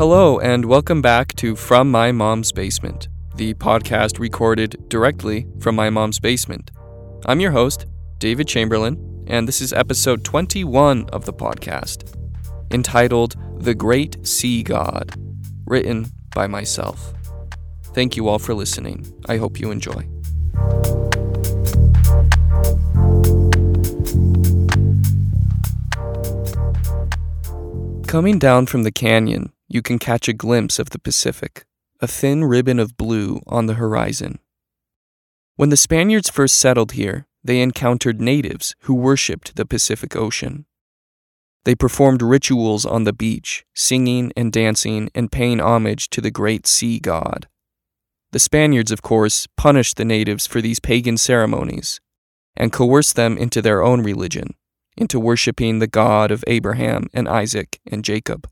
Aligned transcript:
Hello, 0.00 0.40
and 0.40 0.64
welcome 0.64 1.02
back 1.02 1.34
to 1.34 1.54
From 1.54 1.90
My 1.90 2.10
Mom's 2.10 2.52
Basement, 2.52 3.08
the 3.34 3.52
podcast 3.52 4.18
recorded 4.18 4.88
directly 4.88 5.46
from 5.58 5.74
my 5.76 5.90
mom's 5.90 6.18
basement. 6.18 6.70
I'm 7.26 7.38
your 7.38 7.50
host, 7.50 7.84
David 8.16 8.48
Chamberlain, 8.48 9.24
and 9.26 9.46
this 9.46 9.60
is 9.60 9.74
episode 9.74 10.24
21 10.24 11.10
of 11.10 11.26
the 11.26 11.34
podcast, 11.34 12.16
entitled 12.70 13.36
The 13.62 13.74
Great 13.74 14.26
Sea 14.26 14.62
God, 14.62 15.12
written 15.66 16.06
by 16.34 16.46
myself. 16.46 17.12
Thank 17.92 18.16
you 18.16 18.26
all 18.26 18.38
for 18.38 18.54
listening. 18.54 19.06
I 19.28 19.36
hope 19.36 19.60
you 19.60 19.70
enjoy. 19.70 20.08
Coming 28.06 28.38
down 28.38 28.64
from 28.64 28.84
the 28.84 28.92
canyon, 28.92 29.52
you 29.70 29.82
can 29.82 30.00
catch 30.00 30.28
a 30.28 30.32
glimpse 30.32 30.80
of 30.80 30.90
the 30.90 30.98
Pacific, 30.98 31.64
a 32.00 32.08
thin 32.08 32.44
ribbon 32.44 32.80
of 32.80 32.96
blue 32.96 33.40
on 33.46 33.66
the 33.66 33.74
horizon. 33.74 34.40
When 35.54 35.68
the 35.68 35.76
Spaniards 35.76 36.28
first 36.28 36.58
settled 36.58 36.92
here, 36.92 37.28
they 37.44 37.62
encountered 37.62 38.20
natives 38.20 38.74
who 38.80 38.94
worshipped 38.94 39.54
the 39.54 39.64
Pacific 39.64 40.16
Ocean. 40.16 40.66
They 41.64 41.76
performed 41.76 42.20
rituals 42.20 42.84
on 42.84 43.04
the 43.04 43.12
beach, 43.12 43.64
singing 43.72 44.32
and 44.36 44.52
dancing 44.52 45.08
and 45.14 45.30
paying 45.30 45.60
homage 45.60 46.10
to 46.10 46.20
the 46.20 46.32
great 46.32 46.66
sea 46.66 46.98
god. 46.98 47.46
The 48.32 48.38
Spaniards, 48.40 48.90
of 48.90 49.02
course, 49.02 49.46
punished 49.56 49.96
the 49.96 50.04
natives 50.04 50.46
for 50.46 50.60
these 50.60 50.80
pagan 50.80 51.16
ceremonies 51.16 52.00
and 52.56 52.72
coerced 52.72 53.14
them 53.14 53.38
into 53.38 53.62
their 53.62 53.82
own 53.82 54.02
religion, 54.02 54.54
into 54.96 55.20
worshipping 55.20 55.78
the 55.78 55.86
God 55.86 56.32
of 56.32 56.44
Abraham 56.48 57.08
and 57.14 57.28
Isaac 57.28 57.78
and 57.86 58.04
Jacob. 58.04 58.48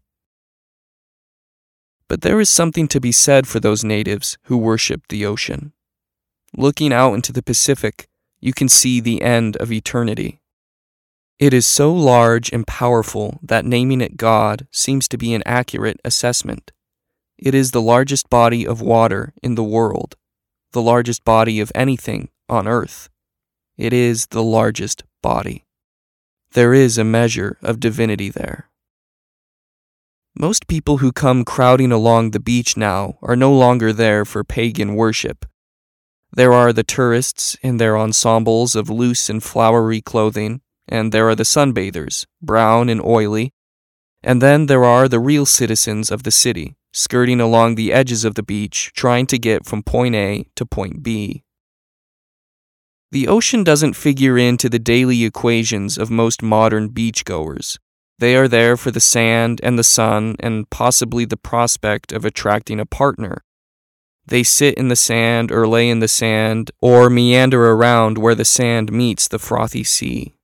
But 2.08 2.22
there 2.22 2.40
is 2.40 2.48
something 2.48 2.88
to 2.88 3.00
be 3.00 3.12
said 3.12 3.46
for 3.46 3.60
those 3.60 3.84
natives 3.84 4.38
who 4.44 4.56
worship 4.56 5.02
the 5.08 5.26
ocean. 5.26 5.72
Looking 6.56 6.92
out 6.92 7.14
into 7.14 7.32
the 7.32 7.42
Pacific, 7.42 8.08
you 8.40 8.52
can 8.52 8.68
see 8.68 9.00
the 9.00 9.20
end 9.20 9.56
of 9.58 9.70
eternity. 9.70 10.40
It 11.38 11.52
is 11.52 11.66
so 11.66 11.92
large 11.92 12.50
and 12.52 12.66
powerful 12.66 13.38
that 13.42 13.64
naming 13.64 14.00
it 14.00 14.16
God 14.16 14.66
seems 14.72 15.06
to 15.08 15.18
be 15.18 15.34
an 15.34 15.42
accurate 15.46 16.00
assessment. 16.04 16.72
It 17.38 17.54
is 17.54 17.70
the 17.70 17.82
largest 17.82 18.28
body 18.28 18.66
of 18.66 18.80
water 18.80 19.34
in 19.42 19.54
the 19.54 19.62
world, 19.62 20.16
the 20.72 20.82
largest 20.82 21.24
body 21.24 21.60
of 21.60 21.70
anything 21.74 22.30
on 22.48 22.66
earth. 22.66 23.08
It 23.76 23.92
is 23.92 24.26
the 24.26 24.42
largest 24.42 25.04
body. 25.22 25.64
There 26.52 26.74
is 26.74 26.98
a 26.98 27.04
measure 27.04 27.58
of 27.62 27.78
divinity 27.78 28.30
there. 28.30 28.67
Most 30.40 30.68
people 30.68 30.98
who 30.98 31.10
come 31.10 31.44
crowding 31.44 31.90
along 31.90 32.30
the 32.30 32.38
beach 32.38 32.76
now 32.76 33.18
are 33.22 33.34
no 33.34 33.52
longer 33.52 33.92
there 33.92 34.24
for 34.24 34.44
pagan 34.44 34.94
worship. 34.94 35.44
There 36.32 36.52
are 36.52 36.72
the 36.72 36.84
tourists 36.84 37.56
in 37.60 37.78
their 37.78 37.98
ensembles 37.98 38.76
of 38.76 38.88
loose 38.88 39.28
and 39.28 39.42
flowery 39.42 40.00
clothing, 40.00 40.60
and 40.86 41.10
there 41.10 41.28
are 41.28 41.34
the 41.34 41.42
sunbathers, 41.42 42.24
brown 42.40 42.88
and 42.88 43.04
oily, 43.04 43.52
and 44.22 44.40
then 44.40 44.66
there 44.66 44.84
are 44.84 45.08
the 45.08 45.18
real 45.18 45.44
citizens 45.44 46.08
of 46.08 46.22
the 46.22 46.30
city, 46.30 46.76
skirting 46.92 47.40
along 47.40 47.74
the 47.74 47.92
edges 47.92 48.24
of 48.24 48.36
the 48.36 48.44
beach, 48.44 48.92
trying 48.94 49.26
to 49.26 49.40
get 49.40 49.66
from 49.66 49.82
point 49.82 50.14
A 50.14 50.46
to 50.54 50.64
point 50.64 51.02
B. 51.02 51.42
The 53.10 53.26
ocean 53.26 53.64
doesn't 53.64 53.94
figure 53.94 54.38
into 54.38 54.68
the 54.68 54.78
daily 54.78 55.24
equations 55.24 55.98
of 55.98 56.12
most 56.12 56.44
modern 56.44 56.90
beachgoers. 56.90 57.76
They 58.18 58.34
are 58.36 58.48
there 58.48 58.76
for 58.76 58.90
the 58.90 59.00
sand 59.00 59.60
and 59.62 59.78
the 59.78 59.84
sun 59.84 60.36
and 60.40 60.68
possibly 60.70 61.24
the 61.24 61.36
prospect 61.36 62.12
of 62.12 62.24
attracting 62.24 62.80
a 62.80 62.86
partner. 62.86 63.44
They 64.26 64.42
sit 64.42 64.74
in 64.74 64.88
the 64.88 64.96
sand 64.96 65.52
or 65.52 65.66
lay 65.66 65.88
in 65.88 66.00
the 66.00 66.08
sand 66.08 66.70
or 66.82 67.08
meander 67.08 67.70
around 67.70 68.18
where 68.18 68.34
the 68.34 68.44
sand 68.44 68.92
meets 68.92 69.28
the 69.28 69.38
frothy 69.38 69.84
sea. 69.84 70.34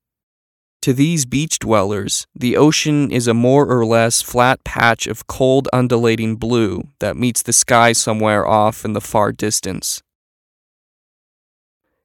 To 0.83 0.93
these 0.93 1.27
beach 1.27 1.59
dwellers, 1.59 2.27
the 2.35 2.57
ocean 2.57 3.11
is 3.11 3.27
a 3.27 3.35
more 3.35 3.67
or 3.67 3.85
less 3.85 4.23
flat 4.23 4.63
patch 4.65 5.07
of 5.07 5.27
cold 5.27 5.69
undulating 5.73 6.37
blue 6.37 6.89
that 7.01 7.17
meets 7.17 7.43
the 7.43 7.53
sky 7.53 7.93
somewhere 7.93 8.47
off 8.47 8.85
in 8.85 8.93
the 8.93 9.01
far 9.01 9.33
distance. 9.33 10.03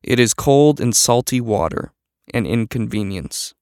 It 0.01 0.19
is 0.19 0.33
cold 0.33 0.79
and 0.79 0.95
salty 0.95 1.41
water, 1.41 1.91
an 2.33 2.45
inconvenience. 2.45 3.53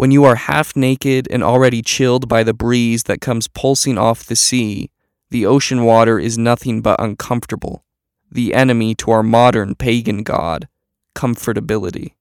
When 0.00 0.12
you 0.12 0.24
are 0.24 0.36
half 0.36 0.74
naked 0.74 1.28
and 1.30 1.42
already 1.42 1.82
chilled 1.82 2.26
by 2.26 2.42
the 2.42 2.54
breeze 2.54 3.02
that 3.02 3.20
comes 3.20 3.48
pulsing 3.48 3.98
off 3.98 4.24
the 4.24 4.34
sea, 4.34 4.88
the 5.28 5.44
ocean 5.44 5.84
water 5.84 6.18
is 6.18 6.38
nothing 6.38 6.80
but 6.80 6.98
uncomfortable, 6.98 7.84
the 8.32 8.54
enemy 8.54 8.94
to 8.94 9.10
our 9.10 9.22
modern 9.22 9.74
pagan 9.74 10.22
god, 10.22 10.68
comfortability. 11.14 12.14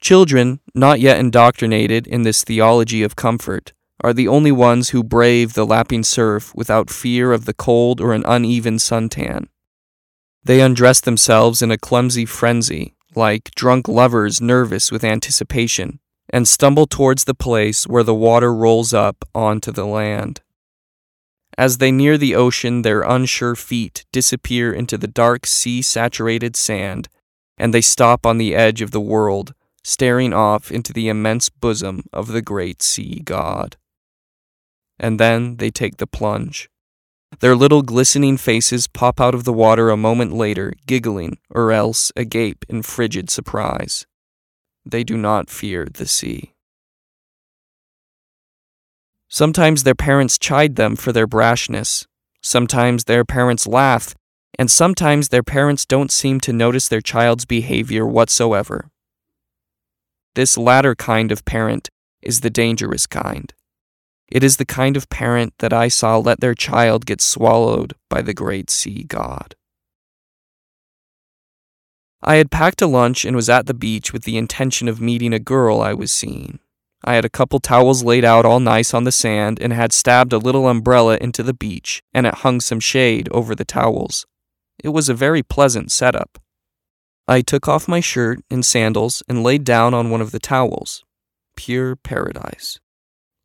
Children, 0.00 0.60
not 0.76 1.00
yet 1.00 1.18
indoctrinated 1.18 2.06
in 2.06 2.22
this 2.22 2.44
theology 2.44 3.02
of 3.02 3.16
comfort, 3.16 3.72
are 4.04 4.12
the 4.12 4.28
only 4.28 4.52
ones 4.52 4.90
who 4.90 5.02
brave 5.02 5.54
the 5.54 5.66
lapping 5.66 6.04
surf 6.04 6.54
without 6.54 6.88
fear 6.88 7.32
of 7.32 7.46
the 7.46 7.52
cold 7.52 8.00
or 8.00 8.14
an 8.14 8.22
uneven 8.28 8.76
suntan. 8.76 9.48
They 10.44 10.60
undress 10.60 11.00
themselves 11.00 11.62
in 11.62 11.72
a 11.72 11.78
clumsy 11.78 12.26
frenzy, 12.26 12.94
like 13.14 13.50
drunk 13.54 13.88
lovers 13.88 14.40
nervous 14.40 14.90
with 14.90 15.04
anticipation, 15.04 16.00
and 16.32 16.46
stumble 16.46 16.86
towards 16.86 17.24
the 17.24 17.34
place 17.34 17.86
where 17.86 18.04
the 18.04 18.14
water 18.14 18.54
rolls 18.54 18.94
up 18.94 19.24
onto 19.34 19.72
the 19.72 19.86
land. 19.86 20.40
As 21.58 21.78
they 21.78 21.92
near 21.92 22.16
the 22.16 22.34
ocean, 22.34 22.82
their 22.82 23.02
unsure 23.02 23.56
feet 23.56 24.06
disappear 24.12 24.72
into 24.72 24.96
the 24.96 25.08
dark 25.08 25.46
sea 25.46 25.82
saturated 25.82 26.56
sand, 26.56 27.08
and 27.58 27.74
they 27.74 27.82
stop 27.82 28.24
on 28.24 28.38
the 28.38 28.54
edge 28.54 28.80
of 28.80 28.92
the 28.92 29.00
world 29.00 29.54
staring 29.84 30.32
off 30.32 30.70
into 30.70 30.92
the 30.92 31.08
immense 31.08 31.48
bosom 31.48 32.04
of 32.12 32.28
the 32.28 32.42
great 32.42 32.82
sea 32.82 33.20
god. 33.24 33.76
And 34.98 35.18
then 35.18 35.56
they 35.56 35.70
take 35.70 35.96
the 35.96 36.06
plunge. 36.06 36.69
Their 37.38 37.54
little 37.54 37.82
glistening 37.82 38.36
faces 38.36 38.86
pop 38.88 39.20
out 39.20 39.34
of 39.34 39.44
the 39.44 39.52
water 39.52 39.88
a 39.88 39.96
moment 39.96 40.34
later, 40.34 40.74
giggling, 40.86 41.38
or 41.48 41.70
else 41.70 42.12
agape 42.16 42.64
in 42.68 42.82
frigid 42.82 43.30
surprise. 43.30 44.04
They 44.84 45.04
do 45.04 45.16
not 45.16 45.48
fear 45.48 45.86
the 45.86 46.06
sea. 46.06 46.52
Sometimes 49.28 49.84
their 49.84 49.94
parents 49.94 50.38
chide 50.38 50.74
them 50.74 50.96
for 50.96 51.12
their 51.12 51.28
brashness. 51.28 52.04
Sometimes 52.42 53.04
their 53.04 53.24
parents 53.24 53.66
laugh, 53.66 54.14
and 54.58 54.68
sometimes 54.70 55.28
their 55.28 55.44
parents 55.44 55.86
don't 55.86 56.10
seem 56.10 56.40
to 56.40 56.52
notice 56.52 56.88
their 56.88 57.00
child's 57.00 57.44
behavior 57.44 58.04
whatsoever. 58.04 58.90
This 60.34 60.58
latter 60.58 60.94
kind 60.96 61.30
of 61.30 61.44
parent 61.44 61.88
is 62.22 62.40
the 62.40 62.50
dangerous 62.50 63.06
kind. 63.06 63.52
It 64.30 64.44
is 64.44 64.56
the 64.56 64.64
kind 64.64 64.96
of 64.96 65.08
parent 65.08 65.54
that 65.58 65.72
I 65.72 65.88
saw 65.88 66.16
let 66.18 66.40
their 66.40 66.54
child 66.54 67.04
get 67.04 67.20
swallowed 67.20 67.94
by 68.08 68.22
the 68.22 68.34
great 68.34 68.70
sea 68.70 69.02
god. 69.02 69.56
I 72.22 72.36
had 72.36 72.50
packed 72.50 72.82
a 72.82 72.86
lunch 72.86 73.24
and 73.24 73.34
was 73.34 73.48
at 73.48 73.66
the 73.66 73.74
beach 73.74 74.12
with 74.12 74.24
the 74.24 74.36
intention 74.36 74.88
of 74.88 75.00
meeting 75.00 75.32
a 75.32 75.38
girl 75.38 75.80
I 75.80 75.94
was 75.94 76.12
seeing. 76.12 76.58
I 77.02 77.14
had 77.14 77.24
a 77.24 77.30
couple 77.30 77.60
towels 77.60 78.04
laid 78.04 78.26
out 78.26 78.44
all 78.44 78.60
nice 78.60 78.92
on 78.92 79.04
the 79.04 79.12
sand 79.12 79.58
and 79.60 79.72
had 79.72 79.92
stabbed 79.92 80.34
a 80.34 80.38
little 80.38 80.68
umbrella 80.68 81.16
into 81.18 81.42
the 81.42 81.54
beach, 81.54 82.02
and 82.12 82.26
it 82.26 82.34
hung 82.34 82.60
some 82.60 82.78
shade 82.78 83.28
over 83.32 83.54
the 83.54 83.64
towels. 83.64 84.26
It 84.84 84.90
was 84.90 85.08
a 85.08 85.14
very 85.14 85.42
pleasant 85.42 85.90
setup. 85.90 86.38
I 87.26 87.40
took 87.40 87.66
off 87.68 87.88
my 87.88 88.00
shirt 88.00 88.40
and 88.50 88.64
sandals 88.64 89.22
and 89.28 89.42
laid 89.42 89.64
down 89.64 89.94
on 89.94 90.10
one 90.10 90.20
of 90.20 90.30
the 90.30 90.38
towels. 90.38 91.04
Pure 91.56 91.96
paradise. 91.96 92.78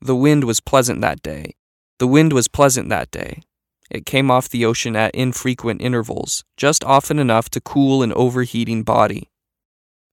The 0.06 0.16
wind 0.16 0.44
was 0.44 0.60
pleasant 0.60 1.02
that 1.02 1.24
day. 1.24 1.56
The 1.98 2.06
wind 2.06 2.32
was 2.32 2.48
pleasant 2.48 2.90
that 2.90 3.10
day. 3.10 3.42
It 3.90 4.06
came 4.06 4.30
off 4.30 4.48
the 4.48 4.64
ocean 4.64 4.96
at 4.96 5.16
infrequent 5.16 5.82
intervals, 5.82 6.44
just 6.58 6.84
often 6.84 7.18
enough 7.18 7.50
to 7.50 7.60
cool 7.60 8.04
an 8.04 8.14
overheating 8.14 8.84
body. 8.84 9.32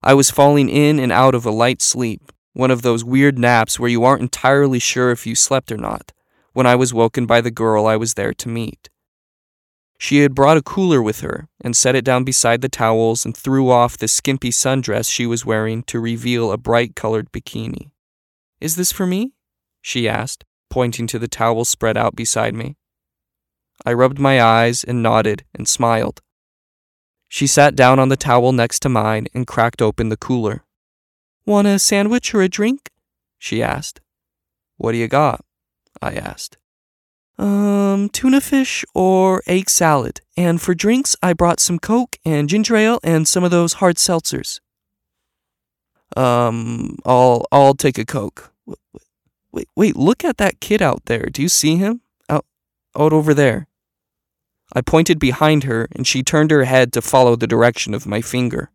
I 0.03 0.15
was 0.15 0.31
falling 0.31 0.71
in 0.71 0.99
and 0.99 1.13
out 1.13 1.35
of 1.35 1.45
a 1.45 1.51
light 1.51 1.83
sleep, 1.83 2.33
one 2.55 2.71
of 2.71 2.81
those 2.81 3.05
weird 3.05 3.39
naps 3.39 3.79
where 3.79 3.91
you 3.91 4.03
aren't 4.03 4.23
entirely 4.23 4.79
sure 4.79 5.11
if 5.11 5.27
you 5.27 5.35
slept 5.35 5.71
or 5.71 5.77
not, 5.77 6.13
when 6.55 6.67
I 6.67 6.75
was 6.75 6.95
woken 6.95 7.27
by 7.27 7.43
the 7.43 7.51
girl 7.51 7.87
I 7.87 7.97
was 7.97 8.15
there 8.15 8.33
to 8.33 8.49
meet. 8.49 8.89
She 9.99 10.21
had 10.21 10.35
brought 10.35 10.57
a 10.57 10.63
cooler 10.63 11.03
with 11.03 11.21
her 11.21 11.49
and 11.61 11.77
set 11.77 11.95
it 11.95 12.05
down 12.07 12.25
beside 12.25 12.63
the 12.63 12.71
towels 12.71 13.27
and 13.27 13.37
threw 13.37 13.71
off 13.71 13.99
the 13.99 14.09
skimpy 14.09 14.53
sundress 14.53 15.11
she 15.11 15.27
was 15.27 15.45
wearing 15.45 15.83
to 15.83 16.01
reveal 16.01 16.51
a 16.51 16.57
bright 16.57 16.97
colored 16.97 17.31
bikini. 17.31 17.91
Is 18.59 18.77
this 18.77 18.91
for 18.91 19.05
me? 19.05 19.35
She 19.83 20.09
asked, 20.09 20.45
pointing 20.71 21.07
to 21.09 21.19
the 21.19 21.29
towel 21.29 21.67
spread 21.67 21.99
out 21.99 22.17
beside 22.17 22.55
me. 22.55 22.77
I 23.85 23.93
rubbed 23.93 24.19
my 24.19 24.41
eyes 24.41 24.85
and 24.85 25.03
nodded 25.03 25.45
and 25.55 25.69
smiled. 25.69 26.23
She 27.29 27.47
sat 27.47 27.75
down 27.75 27.99
on 27.99 28.09
the 28.09 28.17
towel 28.17 28.53
next 28.53 28.81
to 28.81 28.89
mine 28.89 29.27
and 29.35 29.47
cracked 29.47 29.83
open 29.83 30.09
the 30.09 30.17
cooler. 30.17 30.65
Want 31.45 31.67
a 31.67 31.79
sandwich 31.79 32.35
or 32.35 32.43
a 32.43 32.49
drink? 32.49 32.91
she 33.39 33.63
asked. 33.63 34.01
What 34.77 34.93
do 34.93 34.99
you 34.99 35.09
got? 35.09 35.45
I 36.01 36.15
asked. 36.15 36.59
Um, 37.39 38.09
tuna 38.11 38.41
fish 38.41 38.85
or 38.95 39.43
egg 39.47 39.69
salad. 39.69 40.21
And 40.37 40.61
for 40.61 40.75
drinks, 40.75 41.17
I 41.23 41.33
brought 41.33 41.59
some 41.59 41.79
Coke 41.79 42.17
and 42.25 42.49
ginger 42.49 42.77
ale 42.77 43.01
and 43.03 43.27
some 43.27 43.43
of 43.43 43.51
those 43.51 43.75
hard 43.75 43.97
seltzers. 43.97 44.61
Um, 46.17 46.99
I'll 47.05 47.47
I'll 47.51 47.75
take 47.75 47.99
a 47.99 48.05
Coke. 48.05 48.53
Wait, 49.53 49.69
wait, 49.77 49.97
look 49.97 50.25
at 50.25 50.39
that 50.39 50.61
kid 50.61 50.81
out 50.81 51.05
there. 51.07 51.27
Do 51.27 51.43
you 51.43 51.49
see 51.49 51.77
him? 51.77 52.01
Out 52.29 52.47
out 52.99 53.13
over 53.13 53.35
there. 53.35 53.67
I 54.75 54.81
pointed 54.81 55.19
behind 55.19 55.65
her 55.65 55.89
and 55.93 56.07
she 56.07 56.23
turned 56.23 56.51
her 56.51 56.65
head 56.65 56.93
to 56.95 57.03
follow 57.03 57.37
the 57.37 57.47
direction 57.47 57.93
of 57.93 58.07
my 58.07 58.23
finger. 58.23 58.71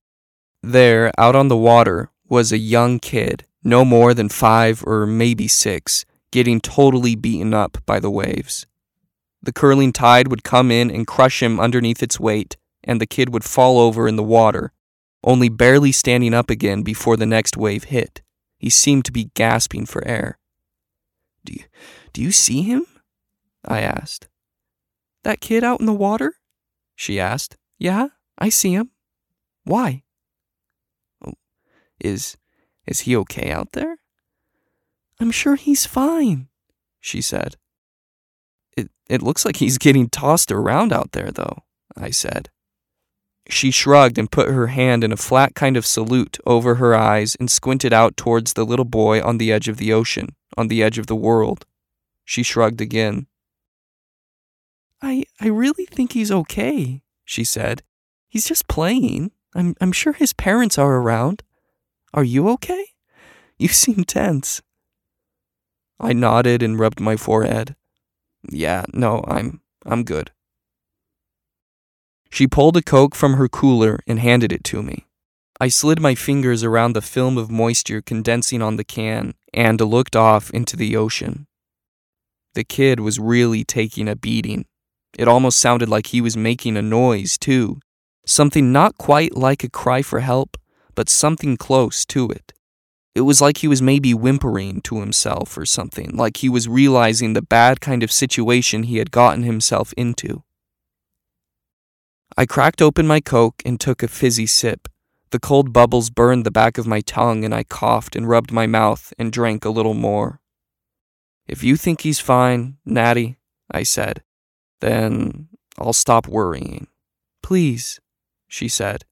There, 0.62 1.12
out 1.18 1.36
on 1.36 1.48
the 1.48 1.58
water, 1.58 2.12
was 2.30 2.52
a 2.52 2.58
young 2.58 3.00
kid, 3.00 3.46
no 3.64 3.84
more 3.84 4.14
than 4.14 4.30
five 4.30 4.84
or 4.86 5.06
maybe 5.06 5.48
six, 5.48 6.06
getting 6.32 6.60
totally 6.60 7.16
beaten 7.16 7.54
up 7.54 7.78
by 7.86 8.00
the 8.00 8.12
waves. 8.12 8.68
The 9.42 9.54
curling 9.54 9.94
tide 9.94 10.28
would 10.28 10.44
come 10.44 10.72
in 10.72 10.92
and 10.92 11.08
crush 11.08 11.42
him 11.42 11.60
underneath 11.60 12.04
its 12.04 12.20
weight, 12.20 12.58
and 12.84 13.00
the 13.00 13.06
kid 13.06 13.34
would 13.34 13.44
fall 13.44 13.80
over 13.80 14.08
in 14.08 14.16
the 14.16 14.24
water, 14.24 14.72
only 15.24 15.50
barely 15.50 15.92
standing 15.92 16.34
up 16.34 16.50
again 16.50 16.84
before 16.84 17.18
the 17.18 17.26
next 17.26 17.56
wave 17.58 17.86
hit. 17.86 18.22
He 18.58 18.70
seemed 18.70 19.06
to 19.06 19.12
be 19.12 19.32
gasping 19.36 19.86
for 19.86 20.06
air. 20.08 20.38
Do 21.48 21.54
you, 21.54 21.64
do 22.12 22.22
you 22.22 22.34
see 22.34 22.62
him? 22.62 22.86
I 23.66 23.80
asked. 23.80 24.28
That 25.24 25.40
kid 25.40 25.64
out 25.64 25.80
in 25.80 25.86
the 25.86 25.94
water? 25.94 26.34
She 26.94 27.22
asked. 27.22 27.56
Yeah, 27.80 28.10
I 28.38 28.50
see 28.50 28.74
him. 28.74 28.92
Why? 29.64 30.04
Oh, 31.26 31.36
is 32.02 32.36
is 32.86 33.02
he 33.02 33.16
okay 33.16 33.50
out 33.50 33.72
there? 33.72 33.98
I'm 35.22 35.32
sure 35.32 35.56
he's 35.56 35.86
fine, 35.86 36.50
she 37.00 37.22
said. 37.22 37.56
It, 38.76 38.92
it 39.10 39.22
looks 39.22 39.46
like 39.46 39.58
he's 39.58 39.78
getting 39.78 40.10
tossed 40.10 40.52
around 40.52 40.92
out 40.92 41.14
there, 41.14 41.32
though, 41.32 41.64
I 41.96 42.10
said. 42.10 42.50
She 43.50 43.72
shrugged 43.72 44.18
and 44.18 44.32
put 44.32 44.50
her 44.50 44.68
hand 44.68 45.04
in 45.04 45.12
a 45.12 45.18
flat 45.18 45.56
kind 45.56 45.78
of 45.78 45.86
salute 45.86 46.38
over 46.46 46.76
her 46.76 46.94
eyes 46.96 47.36
and 47.40 47.50
squinted 47.50 47.94
out 47.94 48.18
towards 48.18 48.54
the 48.54 48.66
little 48.66 48.86
boy 48.86 49.22
on 49.22 49.38
the 49.38 49.52
edge 49.52 49.68
of 49.68 49.78
the 49.78 49.94
ocean, 49.94 50.36
on 50.58 50.68
the 50.68 50.84
edge 50.84 50.98
of 50.98 51.08
the 51.08 51.16
world. 51.16 51.66
She 52.26 52.44
shrugged 52.44 52.82
again. 52.82 53.28
I 55.02 55.24
I 55.40 55.48
really 55.48 55.86
think 55.86 56.12
he's 56.12 56.32
okay, 56.32 57.04
she 57.24 57.44
said. 57.44 57.84
He's 58.28 58.48
just 58.48 58.68
playing. 58.68 59.32
I'm 59.56 59.76
I'm 59.80 59.92
sure 59.92 60.14
his 60.14 60.34
parents 60.34 60.78
are 60.78 60.98
around. 60.98 61.44
Are 62.14 62.24
you 62.24 62.50
okay? 62.50 62.88
You 63.58 63.68
seem 63.84 64.04
tense. 64.04 64.62
I 66.00 66.14
nodded 66.14 66.62
and 66.62 66.78
rubbed 66.78 67.00
my 67.00 67.16
forehead. 67.16 67.76
Yeah, 68.50 68.86
no, 68.94 69.24
I'm 69.28 69.62
I'm 69.86 70.04
good. 70.04 70.32
She 72.30 72.48
pulled 72.48 72.78
a 72.78 72.82
Coke 72.82 73.16
from 73.16 73.34
her 73.34 73.48
cooler 73.48 74.00
and 74.08 74.20
handed 74.20 74.52
it 74.52 74.64
to 74.66 74.84
me. 74.84 75.06
I 75.60 75.70
slid 75.70 76.00
my 76.00 76.14
fingers 76.14 76.64
around 76.64 76.94
the 76.94 77.02
film 77.02 77.38
of 77.38 77.50
moisture 77.50 78.02
condensing 78.02 78.62
on 78.62 78.76
the 78.76 78.84
can 78.84 79.34
and 79.54 79.82
looked 79.82 80.16
off 80.16 80.52
into 80.52 80.76
the 80.76 80.96
ocean. 80.96 81.48
The 82.54 82.64
kid 82.64 83.00
was 83.00 83.20
really 83.20 83.64
taking 83.64 84.08
a 84.08 84.16
beating. 84.16 84.66
It 85.18 85.28
almost 85.28 85.60
sounded 85.60 85.90
like 85.90 86.08
he 86.08 86.22
was 86.22 86.38
making 86.38 86.78
a 86.78 86.82
noise, 86.82 87.38
too. 87.38 87.80
Something 88.26 88.72
not 88.72 88.98
quite 88.98 89.36
like 89.36 89.64
a 89.64 89.70
cry 89.70 90.02
for 90.02 90.20
help, 90.20 90.58
but 90.94 91.10
something 91.10 91.58
close 91.58 92.06
to 92.08 92.30
it. 92.30 92.54
It 93.16 93.22
was 93.22 93.42
like 93.42 93.58
he 93.58 93.68
was 93.68 93.82
maybe 93.82 94.14
whimpering 94.14 94.82
to 94.82 95.00
himself 95.00 95.58
or 95.58 95.66
something, 95.66 96.16
like 96.16 96.38
he 96.38 96.50
was 96.50 96.68
realizing 96.68 97.34
the 97.34 97.42
bad 97.42 97.82
kind 97.82 98.04
of 98.04 98.12
situation 98.12 98.84
he 98.84 98.98
had 98.98 99.10
gotten 99.10 99.42
himself 99.42 99.92
into. 99.98 100.44
I 102.40 102.46
cracked 102.46 102.84
open 102.84 103.08
my 103.08 103.20
Coke 103.20 103.64
and 103.66 103.80
took 103.80 104.04
a 104.04 104.08
fizzy 104.08 104.46
sip. 104.46 104.88
The 105.32 105.40
cold 105.40 105.74
bubbles 105.74 106.12
burned 106.12 106.46
the 106.46 106.52
back 106.52 106.78
of 106.78 106.86
my 106.86 107.02
tongue, 107.02 107.44
and 107.44 107.54
I 107.54 107.64
coughed 107.64 108.16
and 108.16 108.30
rubbed 108.30 108.52
my 108.52 108.68
mouth 108.68 109.12
and 109.18 109.34
drank 109.34 109.66
a 109.66 109.72
little 109.72 109.96
more. 109.96 110.40
If 111.48 111.64
you 111.64 111.76
think 111.78 112.02
he's 112.02 112.20
fine, 112.20 112.78
Natty, 112.86 113.38
I 113.72 113.82
said, 113.82 114.22
then 114.82 115.48
I'll 115.80 115.94
stop 115.94 116.28
worrying. 116.28 116.88
Please, 117.42 118.00
she 118.48 118.68
said. 118.68 119.04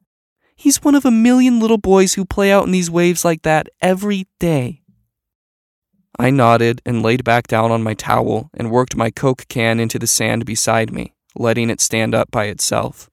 He's 0.56 0.84
one 0.84 0.94
of 0.94 1.04
a 1.04 1.12
million 1.12 1.60
little 1.60 1.80
boys 1.80 2.14
who 2.14 2.26
play 2.26 2.52
out 2.52 2.66
in 2.66 2.72
these 2.72 2.92
waves 2.92 3.26
like 3.26 3.42
that 3.42 3.70
every 3.82 4.28
day. 4.40 4.84
I 6.20 6.30
nodded 6.30 6.82
and 6.86 7.02
laid 7.02 7.24
back 7.24 7.48
down 7.48 7.72
on 7.72 7.82
my 7.82 7.96
towel 7.96 8.52
and 8.54 8.70
worked 8.70 8.96
my 8.96 9.10
Coke 9.10 9.48
can 9.50 9.80
into 9.80 9.98
the 9.98 10.08
sand 10.08 10.46
beside 10.46 10.94
me, 10.94 11.16
letting 11.36 11.72
it 11.72 11.82
stand 11.82 12.14
up 12.14 12.30
by 12.30 12.46
itself. 12.46 13.10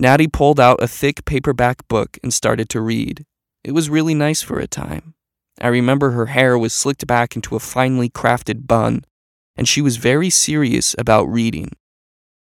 Natty 0.00 0.28
pulled 0.28 0.58
out 0.58 0.82
a 0.82 0.88
thick 0.88 1.26
paperback 1.26 1.86
book 1.86 2.16
and 2.22 2.32
started 2.32 2.70
to 2.70 2.80
read. 2.80 3.26
It 3.62 3.72
was 3.72 3.90
really 3.90 4.14
nice 4.14 4.40
for 4.40 4.58
a 4.58 4.66
time. 4.66 5.12
I 5.60 5.68
remember 5.68 6.12
her 6.12 6.26
hair 6.26 6.56
was 6.56 6.72
slicked 6.72 7.06
back 7.06 7.36
into 7.36 7.54
a 7.54 7.60
finely 7.60 8.08
crafted 8.08 8.66
bun, 8.66 9.04
and 9.56 9.68
she 9.68 9.82
was 9.82 9.98
very 9.98 10.30
serious 10.30 10.96
about 10.98 11.24
reading. 11.24 11.72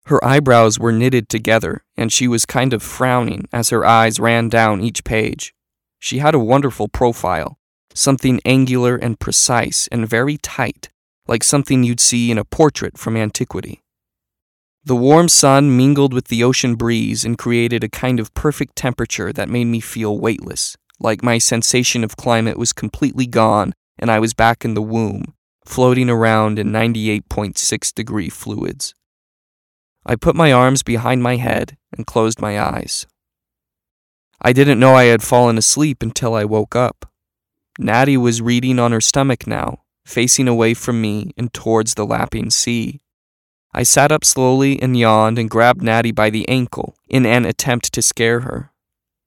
Her 0.05 0.23
eyebrows 0.23 0.77
were 0.77 0.91
knitted 0.91 1.29
together, 1.29 1.83
and 1.97 2.13
she 2.13 2.27
was 2.27 2.45
kind 2.45 2.73
of 2.73 2.83
frowning 2.83 3.47
as 3.51 3.71
her 3.71 3.83
eyes 3.83 4.19
ran 4.19 4.49
down 4.49 4.81
each 4.81 5.03
page. 5.03 5.55
She 5.97 6.19
had 6.19 6.35
a 6.35 6.39
wonderful 6.39 6.87
profile, 6.87 7.57
something 7.95 8.39
angular 8.45 8.95
and 8.97 9.19
precise 9.19 9.87
and 9.91 10.07
very 10.07 10.37
tight, 10.37 10.89
like 11.27 11.43
something 11.43 11.83
you'd 11.83 11.99
see 11.99 12.29
in 12.29 12.37
a 12.37 12.45
portrait 12.45 12.99
from 12.99 13.17
antiquity. 13.17 13.81
The 14.87 14.95
warm 14.95 15.27
sun 15.27 15.75
mingled 15.75 16.13
with 16.13 16.29
the 16.29 16.45
ocean 16.45 16.75
breeze 16.75 17.25
and 17.25 17.37
created 17.37 17.83
a 17.83 17.89
kind 17.89 18.21
of 18.21 18.33
perfect 18.33 18.77
temperature 18.77 19.33
that 19.33 19.49
made 19.49 19.65
me 19.65 19.81
feel 19.81 20.17
weightless, 20.17 20.77
like 20.97 21.21
my 21.21 21.39
sensation 21.39 22.05
of 22.05 22.15
climate 22.15 22.57
was 22.57 22.71
completely 22.71 23.27
gone 23.27 23.73
and 23.99 24.09
I 24.09 24.21
was 24.21 24.33
back 24.33 24.63
in 24.63 24.75
the 24.75 24.81
womb, 24.81 25.33
floating 25.65 26.09
around 26.09 26.57
in 26.57 26.71
98.6 26.71 27.93
degree 27.93 28.29
fluids. 28.29 28.95
I 30.05 30.15
put 30.15 30.37
my 30.37 30.53
arms 30.53 30.83
behind 30.83 31.21
my 31.21 31.35
head 31.35 31.75
and 31.91 32.07
closed 32.07 32.39
my 32.39 32.57
eyes. 32.57 33.05
I 34.41 34.53
didn't 34.53 34.79
know 34.79 34.95
I 34.95 35.11
had 35.11 35.21
fallen 35.21 35.57
asleep 35.57 36.01
until 36.01 36.33
I 36.33 36.45
woke 36.45 36.77
up. 36.77 37.11
Natty 37.77 38.15
was 38.15 38.41
reading 38.41 38.79
on 38.79 38.93
her 38.93 39.01
stomach 39.01 39.47
now, 39.47 39.79
facing 40.05 40.47
away 40.47 40.73
from 40.73 41.01
me 41.01 41.33
and 41.35 41.53
towards 41.53 41.95
the 41.95 42.05
lapping 42.05 42.49
sea. 42.49 43.01
I 43.77 43.83
sat 43.83 44.11
up 44.11 44.25
slowly 44.25 44.81
and 44.81 44.97
yawned 44.97 45.37
and 45.37 45.47
grabbed 45.47 45.83
Natty 45.83 46.11
by 46.11 46.31
the 46.31 46.49
ankle 46.49 46.95
in 47.07 47.27
an 47.27 47.45
attempt 47.45 47.93
to 47.93 48.01
scare 48.01 48.39
her. 48.39 48.71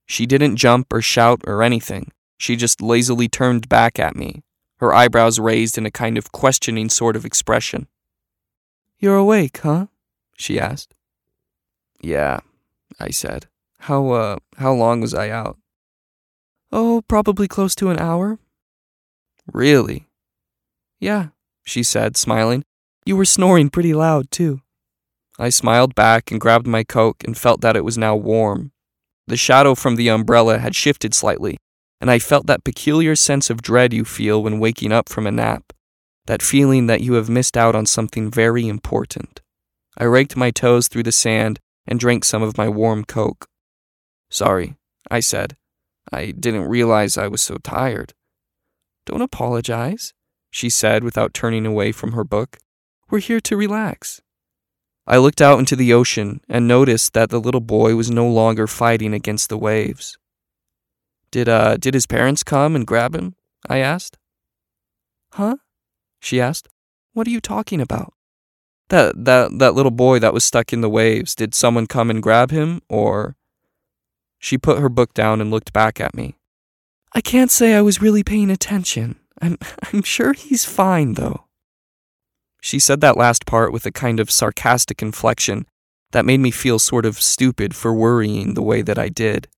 She 0.07 0.26
didn't 0.26 0.57
jump 0.57 0.92
or 0.92 1.00
shout 1.00 1.40
or 1.47 1.62
anything. 1.62 2.11
She 2.37 2.57
just 2.57 2.83
lazily 2.83 3.28
turned 3.28 3.69
back 3.69 4.00
at 4.00 4.16
me, 4.16 4.42
her 4.78 4.92
eyebrows 4.92 5.38
raised 5.38 5.78
in 5.78 5.87
a 5.87 5.90
kind 5.92 6.19
of 6.19 6.33
questioning 6.33 6.88
sort 6.88 7.14
of 7.14 7.25
expression. 7.25 7.87
You're 8.99 9.19
awake, 9.19 9.59
huh? 9.59 9.87
she 10.37 10.59
asked. 10.59 10.97
Yeah, 12.00 12.40
I 12.99 13.11
said. 13.11 13.47
How, 13.78 14.11
uh, 14.11 14.37
how 14.57 14.73
long 14.73 15.00
was 15.00 15.14
I 15.14 15.30
out? 15.30 15.59
Oh, 16.73 17.04
probably 17.07 17.47
close 17.47 17.76
to 17.76 17.90
an 17.90 18.00
hour. 18.00 18.40
Really? 19.52 20.09
Yeah, 20.99 21.28
she 21.64 21.85
said, 21.85 22.16
smiling. 22.16 22.64
You 23.04 23.16
were 23.16 23.25
snoring 23.25 23.71
pretty 23.71 23.95
loud, 23.95 24.30
too. 24.30 24.61
I 25.38 25.49
smiled 25.49 25.95
back 25.95 26.30
and 26.30 26.40
grabbed 26.40 26.66
my 26.66 26.85
coke 26.85 27.25
and 27.25 27.37
felt 27.37 27.61
that 27.62 27.76
it 27.76 27.85
was 27.85 27.97
now 27.97 28.14
warm. 28.14 28.73
The 29.26 29.37
shadow 29.37 29.75
from 29.75 29.97
the 29.97 30.09
umbrella 30.09 30.59
had 30.59 30.75
shifted 30.75 31.14
slightly, 31.14 31.57
and 32.00 32.11
I 32.11 32.19
felt 32.19 32.47
that 32.47 32.64
peculiar 32.64 33.16
sense 33.16 33.49
of 33.49 33.62
dread 33.62 33.92
you 33.92 34.04
feel 34.04 34.42
when 34.42 34.59
waking 34.59 34.92
up 34.92 35.09
from 35.09 35.26
a 35.26 35.30
nap, 35.30 35.73
that 36.26 36.42
feeling 36.42 36.87
that 36.88 37.00
you 37.00 37.14
have 37.14 37.30
missed 37.30 37.57
out 37.57 37.75
on 37.75 37.87
something 37.87 38.30
very 38.30 38.69
important. 38.69 39.40
I 39.97 40.04
raked 40.04 40.37
my 40.37 40.50
toes 40.50 40.88
through 40.88 41.04
the 41.04 41.12
sand 41.12 41.61
and 41.87 41.99
drank 41.99 42.25
some 42.25 42.42
of 42.42 42.59
my 42.59 42.69
warm 42.69 43.04
Coke. 43.04 43.49
Sorry, 44.30 44.76
I 45.11 45.21
said. 45.21 45.57
I 46.12 46.33
didn't 46.33 46.69
realize 46.69 47.16
I 47.16 47.28
was 47.28 47.42
so 47.42 47.57
tired. 47.57 48.14
Don't 49.07 49.23
apologize, 49.23 50.12
she 50.50 50.71
said 50.71 51.04
without 51.04 51.35
turning 51.35 51.66
away 51.66 51.92
from 51.92 52.12
her 52.12 52.25
book. 52.25 52.59
We're 53.11 53.19
here 53.19 53.40
to 53.40 53.57
relax. 53.57 54.23
I 55.05 55.17
looked 55.17 55.43
out 55.43 55.59
into 55.59 55.75
the 55.75 55.93
ocean 55.93 56.40
and 56.49 56.69
noticed 56.69 57.12
that 57.12 57.31
the 57.31 57.40
little 57.40 57.61
boy 57.61 57.97
was 57.97 58.09
no 58.09 58.29
longer 58.29 58.69
fighting 58.69 59.12
against 59.12 59.49
the 59.49 59.59
waves. 59.59 60.17
Did 61.33 61.49
uh 61.49 61.76
did 61.76 61.95
his 61.95 62.07
parents 62.07 62.45
come 62.45 62.76
and 62.76 62.87
grab 62.87 63.17
him? 63.17 63.35
I 63.69 63.79
asked. 63.79 64.17
Huh? 65.33 65.57
She 66.21 66.40
asked. 66.40 66.69
What 67.12 67.26
are 67.26 67.31
you 67.31 67.40
talking 67.40 67.81
about? 67.81 68.14
That 68.88 69.25
that 69.25 69.59
that 69.59 69.75
little 69.75 69.90
boy 69.90 70.21
that 70.21 70.35
was 70.35 70.45
stuck 70.45 70.73
in 70.73 70.81
the 70.81 70.88
waves, 70.88 71.35
did 71.35 71.55
someone 71.55 71.88
come 71.88 72.11
and 72.11 72.23
grab 72.23 72.52
him 72.52 72.81
or 72.88 73.35
She 74.38 74.57
put 74.57 74.79
her 74.79 74.88
book 74.88 75.14
down 75.14 75.40
and 75.40 75.50
looked 75.50 75.73
back 75.73 76.00
at 76.00 76.14
me. 76.14 76.37
I 77.12 77.21
can't 77.21 77.50
say 77.50 77.75
I 77.75 77.83
was 77.83 78.00
really 78.00 78.23
paying 78.23 78.50
attention. 78.50 79.19
I'm, 79.43 79.59
I'm 79.93 80.02
sure 80.02 80.33
he's 80.33 80.64
fine, 80.64 81.14
though. 81.14 81.50
She 82.61 82.79
said 82.79 83.00
that 83.00 83.17
last 83.17 83.47
part 83.47 83.73
with 83.73 83.87
a 83.87 83.93
kind 83.93 84.21
of 84.21 84.31
sarcastic 84.31 85.02
inflection 85.02 85.67
that 86.12 86.26
made 86.26 86.40
me 86.40 86.50
feel 86.50 86.79
sort 86.79 87.07
of 87.07 87.21
stupid 87.21 87.75
for 87.75 87.95
worrying 87.95 88.55
the 88.55 88.62
way 88.62 88.83
that 88.83 88.99
I 88.99 89.09
did. 89.09 89.49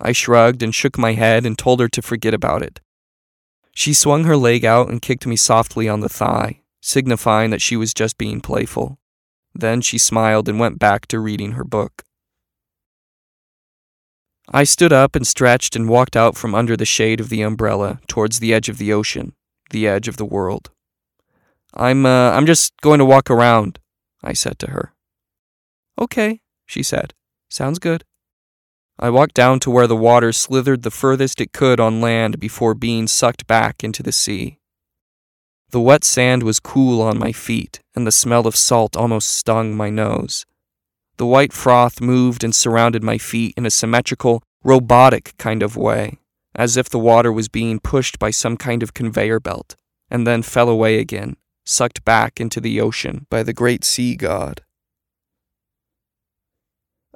I 0.00 0.12
shrugged 0.12 0.62
and 0.62 0.74
shook 0.74 0.98
my 0.98 1.12
head 1.12 1.46
and 1.46 1.56
told 1.58 1.80
her 1.80 1.88
to 1.88 2.02
forget 2.02 2.34
about 2.34 2.62
it. 2.62 2.80
She 3.72 3.94
swung 3.94 4.24
her 4.24 4.36
leg 4.36 4.64
out 4.64 4.88
and 4.88 5.00
kicked 5.00 5.26
me 5.26 5.36
softly 5.36 5.88
on 5.88 6.00
the 6.00 6.08
thigh, 6.08 6.62
signifying 6.80 7.50
that 7.50 7.62
she 7.62 7.76
was 7.76 7.94
just 7.94 8.18
being 8.18 8.40
playful. 8.40 8.98
Then 9.54 9.80
she 9.80 9.98
smiled 9.98 10.48
and 10.48 10.58
went 10.58 10.78
back 10.78 11.06
to 11.08 11.20
reading 11.20 11.52
her 11.52 11.64
book. 11.64 12.04
I 14.52 14.64
stood 14.64 14.92
up 14.92 15.14
and 15.14 15.26
stretched 15.26 15.76
and 15.76 15.88
walked 15.88 16.16
out 16.16 16.36
from 16.36 16.54
under 16.54 16.76
the 16.76 16.84
shade 16.84 17.20
of 17.20 17.28
the 17.28 17.42
umbrella 17.42 18.00
towards 18.08 18.40
the 18.40 18.52
edge 18.52 18.68
of 18.68 18.78
the 18.78 18.92
ocean, 18.92 19.34
the 19.70 19.86
edge 19.86 20.08
of 20.08 20.16
the 20.16 20.24
world. 20.24 20.70
I'm 21.74 22.04
uh, 22.04 22.30
I'm 22.30 22.46
just 22.46 22.72
going 22.80 22.98
to 22.98 23.04
walk 23.04 23.30
around, 23.30 23.78
I 24.22 24.32
said 24.32 24.58
to 24.60 24.70
her. 24.70 24.94
Okay, 25.98 26.40
she 26.66 26.82
said. 26.82 27.14
Sounds 27.48 27.78
good. 27.78 28.04
I 28.98 29.10
walked 29.10 29.34
down 29.34 29.60
to 29.60 29.70
where 29.70 29.86
the 29.86 29.96
water 29.96 30.32
slithered 30.32 30.82
the 30.82 30.90
furthest 30.90 31.40
it 31.40 31.52
could 31.52 31.80
on 31.80 32.00
land 32.00 32.38
before 32.38 32.74
being 32.74 33.06
sucked 33.06 33.46
back 33.46 33.82
into 33.82 34.02
the 34.02 34.12
sea. 34.12 34.58
The 35.70 35.80
wet 35.80 36.04
sand 36.04 36.42
was 36.42 36.60
cool 36.60 37.00
on 37.00 37.18
my 37.18 37.32
feet, 37.32 37.80
and 37.94 38.06
the 38.06 38.12
smell 38.12 38.46
of 38.46 38.56
salt 38.56 38.96
almost 38.96 39.30
stung 39.30 39.74
my 39.74 39.88
nose. 39.88 40.44
The 41.16 41.26
white 41.26 41.52
froth 41.52 42.00
moved 42.00 42.42
and 42.42 42.54
surrounded 42.54 43.02
my 43.02 43.18
feet 43.18 43.54
in 43.56 43.64
a 43.64 43.70
symmetrical, 43.70 44.42
robotic 44.64 45.34
kind 45.38 45.62
of 45.62 45.76
way, 45.76 46.18
as 46.54 46.76
if 46.76 46.88
the 46.88 46.98
water 46.98 47.32
was 47.32 47.48
being 47.48 47.78
pushed 47.78 48.18
by 48.18 48.30
some 48.30 48.56
kind 48.56 48.82
of 48.82 48.94
conveyor 48.94 49.40
belt, 49.40 49.76
and 50.10 50.26
then 50.26 50.42
fell 50.42 50.68
away 50.68 50.98
again, 50.98 51.36
sucked 51.64 52.04
back 52.04 52.40
into 52.40 52.60
the 52.60 52.80
ocean 52.80 53.26
by 53.30 53.42
the 53.42 53.52
great 53.52 53.84
sea 53.84 54.16
god. 54.16 54.62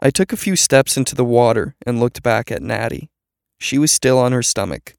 I 0.02 0.10
took 0.10 0.32
a 0.32 0.36
few 0.36 0.56
steps 0.56 0.96
into 0.96 1.14
the 1.14 1.24
water 1.24 1.76
and 1.86 2.00
looked 2.00 2.22
back 2.22 2.50
at 2.52 2.62
Natty. 2.62 3.10
She 3.58 3.78
was 3.78 3.90
still 3.90 4.18
on 4.18 4.32
her 4.32 4.42
stomach. 4.42 4.96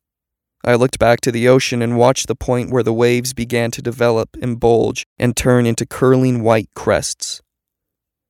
I 0.63 0.73
looked 0.73 0.97
back 0.97 1.21
to 1.21 1.31
the 1.31 1.47
ocean 1.47 1.83
and 1.83 1.97
watched 1.97 2.27
the 2.27 2.35
point 2.35 2.71
where 2.71 2.81
the 2.81 2.93
waves 2.93 3.33
began 3.33 3.69
to 3.71 3.83
develop 3.83 4.29
and 4.41 4.59
bulge 4.59 5.05
and 5.19 5.37
turn 5.37 5.67
into 5.67 5.85
curling 5.85 6.41
white 6.41 6.69
crests. 6.73 7.43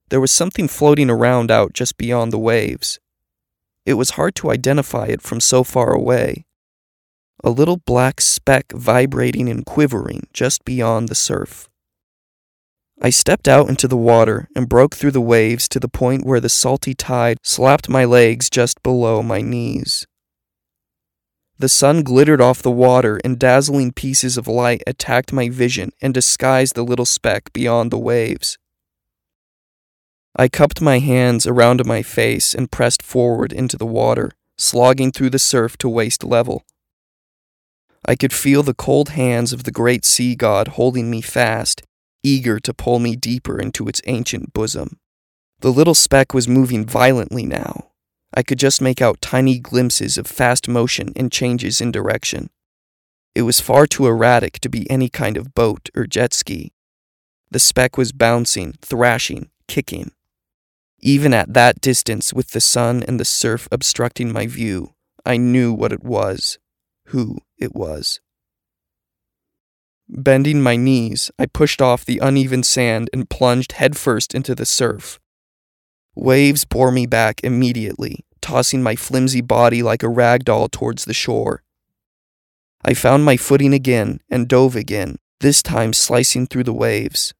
There 0.09 0.19
was 0.19 0.31
something 0.31 0.67
floating 0.67 1.09
around 1.09 1.49
out 1.49 1.73
just 1.73 1.97
beyond 1.97 2.33
the 2.33 2.37
waves. 2.37 2.99
It 3.85 3.93
was 3.93 4.11
hard 4.11 4.35
to 4.35 4.51
identify 4.51 5.05
it 5.05 5.21
from 5.21 5.39
so 5.39 5.63
far 5.63 5.93
away. 5.93 6.45
A 7.45 7.51
little 7.51 7.77
black 7.77 8.21
speck 8.21 8.71
vibrating 8.73 9.49
and 9.49 9.63
quivering 9.63 10.27
just 10.33 10.65
beyond 10.65 11.09
the 11.09 11.15
surf. 11.15 11.69
I 12.99 13.11
stepped 13.11 13.47
out 13.47 13.69
into 13.69 13.87
the 13.87 13.95
water 13.95 14.49
and 14.55 14.67
broke 14.67 14.95
through 14.95 15.11
the 15.11 15.21
waves 15.21 15.69
to 15.69 15.79
the 15.79 15.87
point 15.87 16.25
where 16.25 16.39
the 16.39 16.49
salty 16.49 16.95
tide 16.95 17.37
slapped 17.43 17.87
my 17.87 18.03
legs 18.03 18.49
just 18.49 18.81
below 18.81 19.21
my 19.21 19.41
knees. 19.41 20.07
The 21.59 21.69
sun 21.69 22.01
glittered 22.01 22.41
off 22.41 22.63
the 22.63 22.71
water, 22.71 23.19
and 23.23 23.37
dazzling 23.37 23.93
pieces 23.93 24.37
of 24.37 24.47
light 24.47 24.81
attacked 24.87 25.31
my 25.31 25.47
vision 25.47 25.91
and 26.01 26.15
disguised 26.15 26.73
the 26.73 26.83
little 26.83 27.05
speck 27.05 27.53
beyond 27.53 27.91
the 27.91 27.99
waves. 27.99 28.57
I 30.35 30.47
cupped 30.47 30.81
my 30.81 30.97
hands 30.97 31.45
around 31.45 31.85
my 31.85 32.01
face 32.01 32.55
and 32.55 32.71
pressed 32.71 33.03
forward 33.03 33.53
into 33.53 33.77
the 33.77 33.85
water, 33.85 34.31
slogging 34.57 35.11
through 35.11 35.29
the 35.29 35.37
surf 35.37 35.77
to 35.77 35.87
waist 35.87 36.23
level. 36.23 36.65
I 38.07 38.15
could 38.15 38.33
feel 38.33 38.63
the 38.63 38.73
cold 38.73 39.09
hands 39.09 39.51
of 39.51 39.63
the 39.63 39.71
great 39.71 40.05
sea 40.05 40.35
god 40.35 40.69
holding 40.69 41.09
me 41.09 41.21
fast 41.21 41.81
eager 42.25 42.59
to 42.59 42.73
pull 42.73 42.99
me 42.99 43.15
deeper 43.15 43.61
into 43.61 43.87
its 43.87 44.01
ancient 44.05 44.51
bosom. 44.51 44.97
The 45.59 45.71
little 45.71 45.93
speck 45.93 46.33
was 46.33 46.47
moving 46.47 46.85
violently 46.85 47.45
now. 47.45 47.91
I 48.33 48.43
could 48.43 48.59
just 48.59 48.81
make 48.81 49.01
out 49.01 49.21
tiny 49.21 49.59
glimpses 49.59 50.17
of 50.17 50.27
fast 50.27 50.67
motion 50.67 51.13
and 51.15 51.31
changes 51.31 51.79
in 51.79 51.91
direction. 51.91 52.49
It 53.35 53.43
was 53.43 53.61
far 53.61 53.85
too 53.85 54.07
erratic 54.07 54.59
to 54.61 54.69
be 54.69 54.89
any 54.89 55.07
kind 55.07 55.37
of 55.37 55.53
boat 55.53 55.89
or 55.95 56.07
jet 56.07 56.33
ski. 56.33 56.73
The 57.51 57.59
speck 57.59 57.97
was 57.97 58.11
bouncing, 58.11 58.73
thrashing, 58.81 59.49
kicking. 59.67 60.11
Even 60.99 61.33
at 61.33 61.53
that 61.53 61.79
distance, 61.79 62.33
with 62.33 62.51
the 62.51 62.61
sun 62.61 63.03
and 63.03 63.19
the 63.19 63.25
surf 63.25 63.67
obstructing 63.71 64.33
my 64.33 64.47
view, 64.47 64.93
I 65.25 65.37
knew 65.37 65.71
what 65.71 65.93
it 65.93 66.03
was, 66.03 66.57
who 67.07 67.37
it 67.57 67.75
was. 67.75 68.19
Bending 70.07 70.61
my 70.61 70.75
knees, 70.75 71.31
I 71.39 71.47
pushed 71.47 71.81
off 71.81 72.05
the 72.05 72.19
uneven 72.19 72.63
sand 72.63 73.09
and 73.11 73.29
plunged 73.29 73.73
headfirst 73.73 74.35
into 74.35 74.53
the 74.53 74.65
surf. 74.65 75.19
Waves 76.15 76.63
bore 76.63 76.91
me 76.91 77.05
back 77.07 77.41
immediately, 77.43 78.23
tossing 78.41 78.83
my 78.83 78.95
flimsy 78.95 79.41
body 79.41 79.81
like 79.81 80.03
a 80.03 80.09
rag 80.09 80.45
doll 80.45 80.67
towards 80.69 81.05
the 81.05 81.13
shore. 81.13 81.63
I 82.83 82.93
found 82.93 83.25
my 83.25 83.35
footing 83.35 83.73
again 83.73 84.19
and 84.29 84.47
dove 84.47 84.75
again, 84.75 85.17
this 85.39 85.63
time 85.63 85.91
slicing 85.91 86.45
through 86.45 86.65
the 86.65 86.73
waves. 86.73 87.33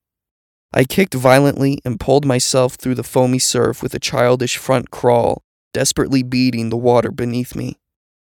I 0.73 0.83
kicked 0.83 1.13
violently 1.13 1.79
and 1.85 1.99
pulled 1.99 2.25
myself 2.25 2.73
through 2.75 2.95
the 2.95 3.03
foamy 3.03 3.39
surf 3.39 3.83
with 3.83 3.93
a 3.93 3.99
childish 3.99 4.57
front 4.57 4.89
crawl, 4.89 5.43
desperately 5.71 6.23
beating 6.23 6.69
the 6.69 6.77
water 6.77 7.11
beneath 7.11 7.55
me. 7.55 7.77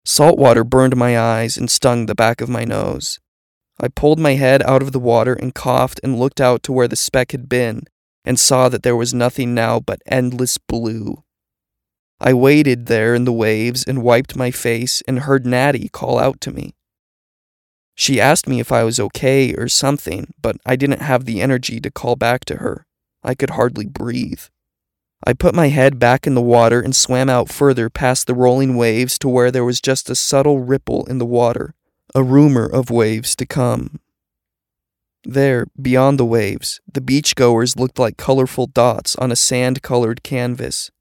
Salt 0.03 0.37
water 0.37 0.63
burned 0.63 0.95
my 0.95 1.17
eyes 1.17 1.57
and 1.57 1.69
stung 1.69 2.05
the 2.05 2.15
back 2.15 2.41
of 2.41 2.49
my 2.49 2.63
nose. 2.63 3.19
I 3.79 3.87
pulled 3.87 4.19
my 4.19 4.33
head 4.33 4.61
out 4.63 4.81
of 4.81 4.91
the 4.91 4.99
water 4.99 5.33
and 5.33 5.53
coughed 5.53 5.99
and 6.03 6.19
looked 6.19 6.41
out 6.41 6.63
to 6.63 6.71
where 6.71 6.87
the 6.87 6.95
speck 6.95 7.31
had 7.31 7.47
been 7.47 7.83
and 8.25 8.39
saw 8.39 8.69
that 8.69 8.83
there 8.83 8.95
was 8.95 9.13
nothing 9.13 9.53
now 9.53 9.79
but 9.79 10.01
endless 10.05 10.57
blue. 10.57 11.23
I 12.19 12.33
waited 12.33 12.85
there 12.85 13.15
in 13.15 13.25
the 13.25 13.33
waves 13.33 13.83
and 13.83 14.03
wiped 14.03 14.35
my 14.35 14.51
face 14.51 15.01
and 15.07 15.21
heard 15.21 15.45
Natty 15.45 15.89
call 15.89 16.19
out 16.19 16.39
to 16.41 16.51
me. 16.51 16.75
She 17.95 18.21
asked 18.21 18.47
me 18.47 18.59
if 18.59 18.71
I 18.71 18.83
was 18.83 18.99
okay 18.99 19.53
or 19.55 19.67
something, 19.67 20.33
but 20.39 20.57
I 20.65 20.75
didn't 20.75 21.01
have 21.01 21.25
the 21.25 21.41
energy 21.41 21.79
to 21.79 21.91
call 21.91 22.15
back 22.15 22.45
to 22.45 22.57
her. 22.57 22.85
I 23.23 23.33
could 23.33 23.51
hardly 23.51 23.85
breathe. 23.85 24.41
I 25.25 25.33
put 25.33 25.53
my 25.53 25.67
head 25.67 25.99
back 25.99 26.25
in 26.25 26.33
the 26.33 26.41
water 26.41 26.81
and 26.81 26.95
swam 26.95 27.29
out 27.29 27.49
further 27.49 27.89
past 27.89 28.27
the 28.27 28.33
rolling 28.33 28.75
waves 28.75 29.19
to 29.19 29.29
where 29.29 29.51
there 29.51 29.65
was 29.65 29.79
just 29.81 30.09
a 30.09 30.15
subtle 30.15 30.59
ripple 30.59 31.05
in 31.05 31.17
the 31.17 31.25
water 31.25 31.75
a 32.13 32.23
rumor 32.23 32.65
of 32.65 32.89
waves 32.89 33.35
to 33.37 33.45
come. 33.45 33.99
There, 35.23 35.67
beyond 35.79 36.19
the 36.19 36.25
waves, 36.25 36.81
the 36.91 37.01
beachgoers 37.01 37.77
looked 37.77 37.99
like 37.99 38.17
colorful 38.17 38.67
dots 38.67 39.15
on 39.17 39.31
a 39.31 39.35
sand 39.35 39.81
colored 39.81 40.23
canvas. 40.23 40.91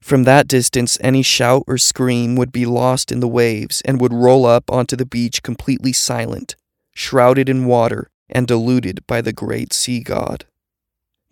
From 0.00 0.24
that 0.24 0.48
distance, 0.48 0.98
any 1.00 1.22
shout 1.22 1.64
or 1.66 1.78
scream 1.78 2.36
would 2.36 2.52
be 2.52 2.64
lost 2.64 3.12
in 3.12 3.20
the 3.20 3.28
waves 3.28 3.82
and 3.84 4.00
would 4.00 4.12
roll 4.12 4.46
up 4.46 4.70
onto 4.70 4.96
the 4.96 5.06
beach 5.06 5.42
completely 5.42 5.92
silent, 5.92 6.56
shrouded 6.94 7.48
in 7.48 7.66
water 7.66 8.10
and 8.28 8.46
diluted 8.46 9.06
by 9.06 9.20
the 9.20 9.32
great 9.32 9.72
sea 9.72 10.00
god. 10.00 10.46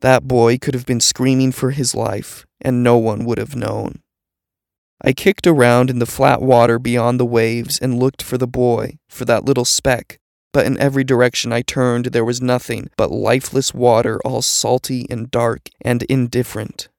That 0.04 0.28
boy 0.28 0.58
could 0.58 0.75
have 0.75 0.84
been 0.84 1.00
screaming 1.00 1.50
for 1.50 1.70
his 1.70 1.94
life, 1.94 2.44
and 2.61 2.82
no 2.82 2.99
one 2.99 3.25
would 3.25 3.38
have 3.38 3.56
known. 3.56 4.02
I 5.02 5.14
kicked 5.14 5.46
around 5.46 5.88
in 5.88 5.99
the 5.99 6.04
flat 6.04 6.42
water 6.42 6.78
beyond 6.78 7.18
the 7.18 7.25
waves 7.25 7.78
and 7.78 7.99
looked 7.99 8.20
for 8.20 8.37
the 8.37 8.46
boy, 8.46 8.99
for 9.08 9.25
that 9.25 9.46
little 9.46 9.64
speck, 9.64 10.18
but 10.52 10.66
in 10.66 10.78
every 10.78 11.04
direction 11.04 11.54
I 11.54 11.62
turned 11.62 12.12
there 12.12 12.23
was 12.23 12.42
nothing 12.42 12.90
but 12.99 13.11
lifeless 13.11 13.73
water, 13.73 14.20
all 14.26 14.42
salty 14.42 15.06
and 15.08 15.30
dark 15.30 15.70
and 15.80 16.02
indifferent. 16.02 16.90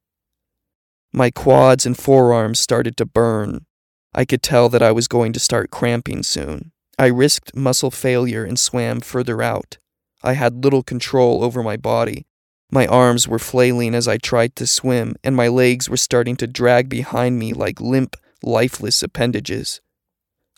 My 1.13 1.29
quads 1.29 1.85
and 1.85 1.95
forearms 1.95 2.59
started 2.59 2.97
to 2.97 3.05
burn. 3.05 3.67
I 4.15 4.25
could 4.25 4.41
tell 4.41 4.67
that 4.69 4.81
I 4.81 4.91
was 4.91 5.07
going 5.07 5.31
to 5.33 5.39
start 5.39 5.69
cramping 5.69 6.23
soon. 6.23 6.71
I 6.97 7.05
risked 7.05 7.55
muscle 7.55 7.91
failure 7.91 8.43
and 8.43 8.57
swam 8.57 8.99
further 8.99 9.43
out. 9.43 9.77
I 10.23 10.33
had 10.33 10.63
little 10.63 10.81
control 10.81 11.43
over 11.43 11.61
my 11.61 11.77
body, 11.77 12.25
my 12.71 12.87
arms 12.87 13.27
were 13.27 13.39
flailing 13.39 13.93
as 13.93 14.07
I 14.07 14.17
tried 14.17 14.55
to 14.55 14.67
swim, 14.67 15.15
and 15.23 15.35
my 15.35 15.47
legs 15.47 15.89
were 15.89 15.97
starting 15.97 16.35
to 16.37 16.47
drag 16.47 16.89
behind 16.89 17.37
me 17.37 17.53
like 17.53 17.79
limp, 17.79 18.15
lifeless 18.41 19.03
appendages. 19.03 19.81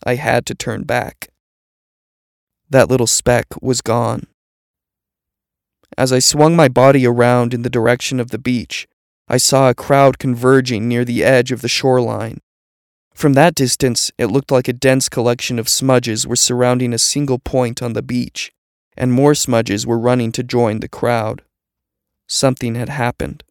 I 0.04 0.14
had 0.14 0.46
to 0.46 0.54
turn 0.54 0.84
back. 0.84 1.28
That 2.70 2.88
little 2.88 3.06
speck 3.06 3.46
was 3.60 3.80
gone. 3.80 4.26
As 5.96 6.12
I 6.12 6.18
swung 6.18 6.54
my 6.54 6.68
body 6.68 7.06
around 7.06 7.54
in 7.54 7.62
the 7.62 7.70
direction 7.70 8.20
of 8.20 8.30
the 8.30 8.38
beach, 8.38 8.86
I 9.26 9.36
saw 9.36 9.68
a 9.68 9.74
crowd 9.74 10.18
converging 10.18 10.88
near 10.88 11.04
the 11.04 11.24
edge 11.24 11.52
of 11.52 11.60
the 11.60 11.68
shoreline. 11.68 12.40
From 13.14 13.32
that 13.32 13.54
distance, 13.54 14.12
it 14.16 14.26
looked 14.26 14.52
like 14.52 14.68
a 14.68 14.72
dense 14.72 15.08
collection 15.08 15.58
of 15.58 15.68
smudges 15.68 16.26
were 16.26 16.36
surrounding 16.36 16.92
a 16.92 16.98
single 16.98 17.38
point 17.38 17.82
on 17.82 17.94
the 17.94 18.02
beach, 18.02 18.52
and 18.96 19.12
more 19.12 19.34
smudges 19.34 19.86
were 19.86 19.98
running 19.98 20.30
to 20.32 20.42
join 20.42 20.80
the 20.80 20.88
crowd. 20.88 21.42
Something 22.28 22.74
had 22.74 22.90
happened. 22.90 23.42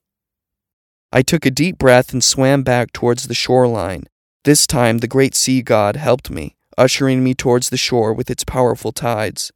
I 1.12 1.24
took 1.24 1.46
a 1.46 1.52
deep 1.52 1.80
breath 1.80 2.14
and 2.14 2.24
swam 2.24 2.62
back 2.62 2.94
towards 2.94 3.28
the 3.28 3.34
shoreline. 3.34 4.08
This 4.44 4.68
time, 4.68 5.00
the 5.00 5.08
great 5.08 5.34
sea 5.34 5.64
god 5.64 5.96
helped 5.96 6.30
me, 6.30 6.56
ushering 6.78 7.24
me 7.24 7.34
towards 7.34 7.70
the 7.70 7.78
shore 7.78 8.14
with 8.14 8.30
its 8.30 8.44
powerful 8.44 8.92
tides. 8.92 9.52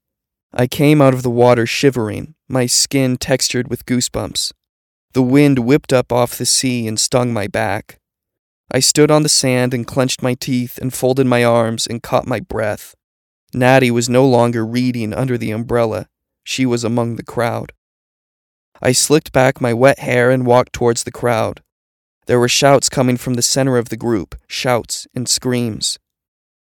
I 0.54 0.66
came 0.66 1.02
out 1.02 1.14
of 1.14 1.22
the 1.22 1.30
water 1.30 1.68
shivering, 1.68 2.34
my 2.50 2.66
skin 2.66 3.16
textured 3.16 3.70
with 3.70 3.86
goosebumps. 3.86 4.54
The 5.14 5.22
wind 5.22 5.60
whipped 5.60 5.94
up 5.94 6.12
off 6.12 6.38
the 6.38 6.46
sea 6.46 6.88
and 6.88 7.00
stung 7.00 7.32
my 7.32 7.48
back. 7.48 8.00
I 8.72 8.80
stood 8.80 9.12
on 9.12 9.24
the 9.24 9.30
sand 9.30 9.74
and 9.74 9.86
clenched 9.86 10.24
my 10.24 10.34
teeth 10.34 10.78
and 10.78 10.94
folded 10.94 11.28
my 11.28 11.44
arms 11.44 11.86
and 11.86 12.02
caught 12.02 12.26
my 12.26 12.40
breath. 12.40 12.96
Natty 13.54 13.92
was 13.92 14.10
no 14.10 14.26
longer 14.26 14.66
reading 14.66 15.14
under 15.14 15.38
the 15.38 15.52
umbrella, 15.52 16.08
she 16.44 16.66
was 16.66 16.84
among 16.84 17.18
the 17.18 17.24
crowd. 17.24 17.74
I 18.82 18.94
slicked 18.94 19.32
back 19.32 19.62
my 19.62 19.74
wet 19.74 20.00
hair 20.00 20.32
and 20.32 20.46
walked 20.46 20.74
towards 20.74 21.04
the 21.04 21.12
crowd. 21.12 21.62
There 22.26 22.40
were 22.40 22.48
shouts 22.48 22.90
coming 22.90 23.18
from 23.18 23.36
the 23.36 23.42
center 23.42 23.78
of 23.78 23.90
the 23.90 23.98
group, 23.98 24.36
shouts 24.48 25.08
and 25.14 25.28
screams. 25.30 26.00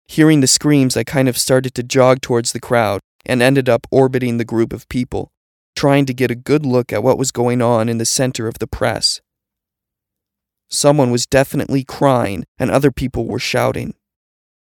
Hearing 0.08 0.42
the 0.42 0.48
screams, 0.48 0.98
I 0.98 1.04
kind 1.06 1.30
of 1.30 1.38
started 1.38 1.74
to 1.76 1.84
jog 1.84 2.20
towards 2.20 2.52
the 2.52 2.60
crowd 2.60 3.00
and 3.26 3.42
ended 3.42 3.70
up 3.70 3.88
orbiting 3.92 4.38
the 4.38 4.46
group 4.46 4.74
of 4.74 4.90
people, 4.90 5.32
trying 5.76 6.06
to 6.06 6.14
get 6.14 6.32
a 6.32 6.36
good 6.36 6.66
look 6.66 6.92
at 6.92 7.04
what 7.04 7.18
was 7.18 7.32
going 7.32 7.62
on 7.62 7.88
in 7.88 7.98
the 7.98 8.06
center 8.06 8.48
of 8.48 8.60
the 8.60 8.68
press. 8.68 9.22
Someone 10.70 11.12
was 11.12 11.26
definitely 11.26 11.84
crying, 11.84 12.44
and 12.58 12.72
other 12.72 12.92
people 12.92 13.26
were 13.26 13.40
shouting. 13.40 13.94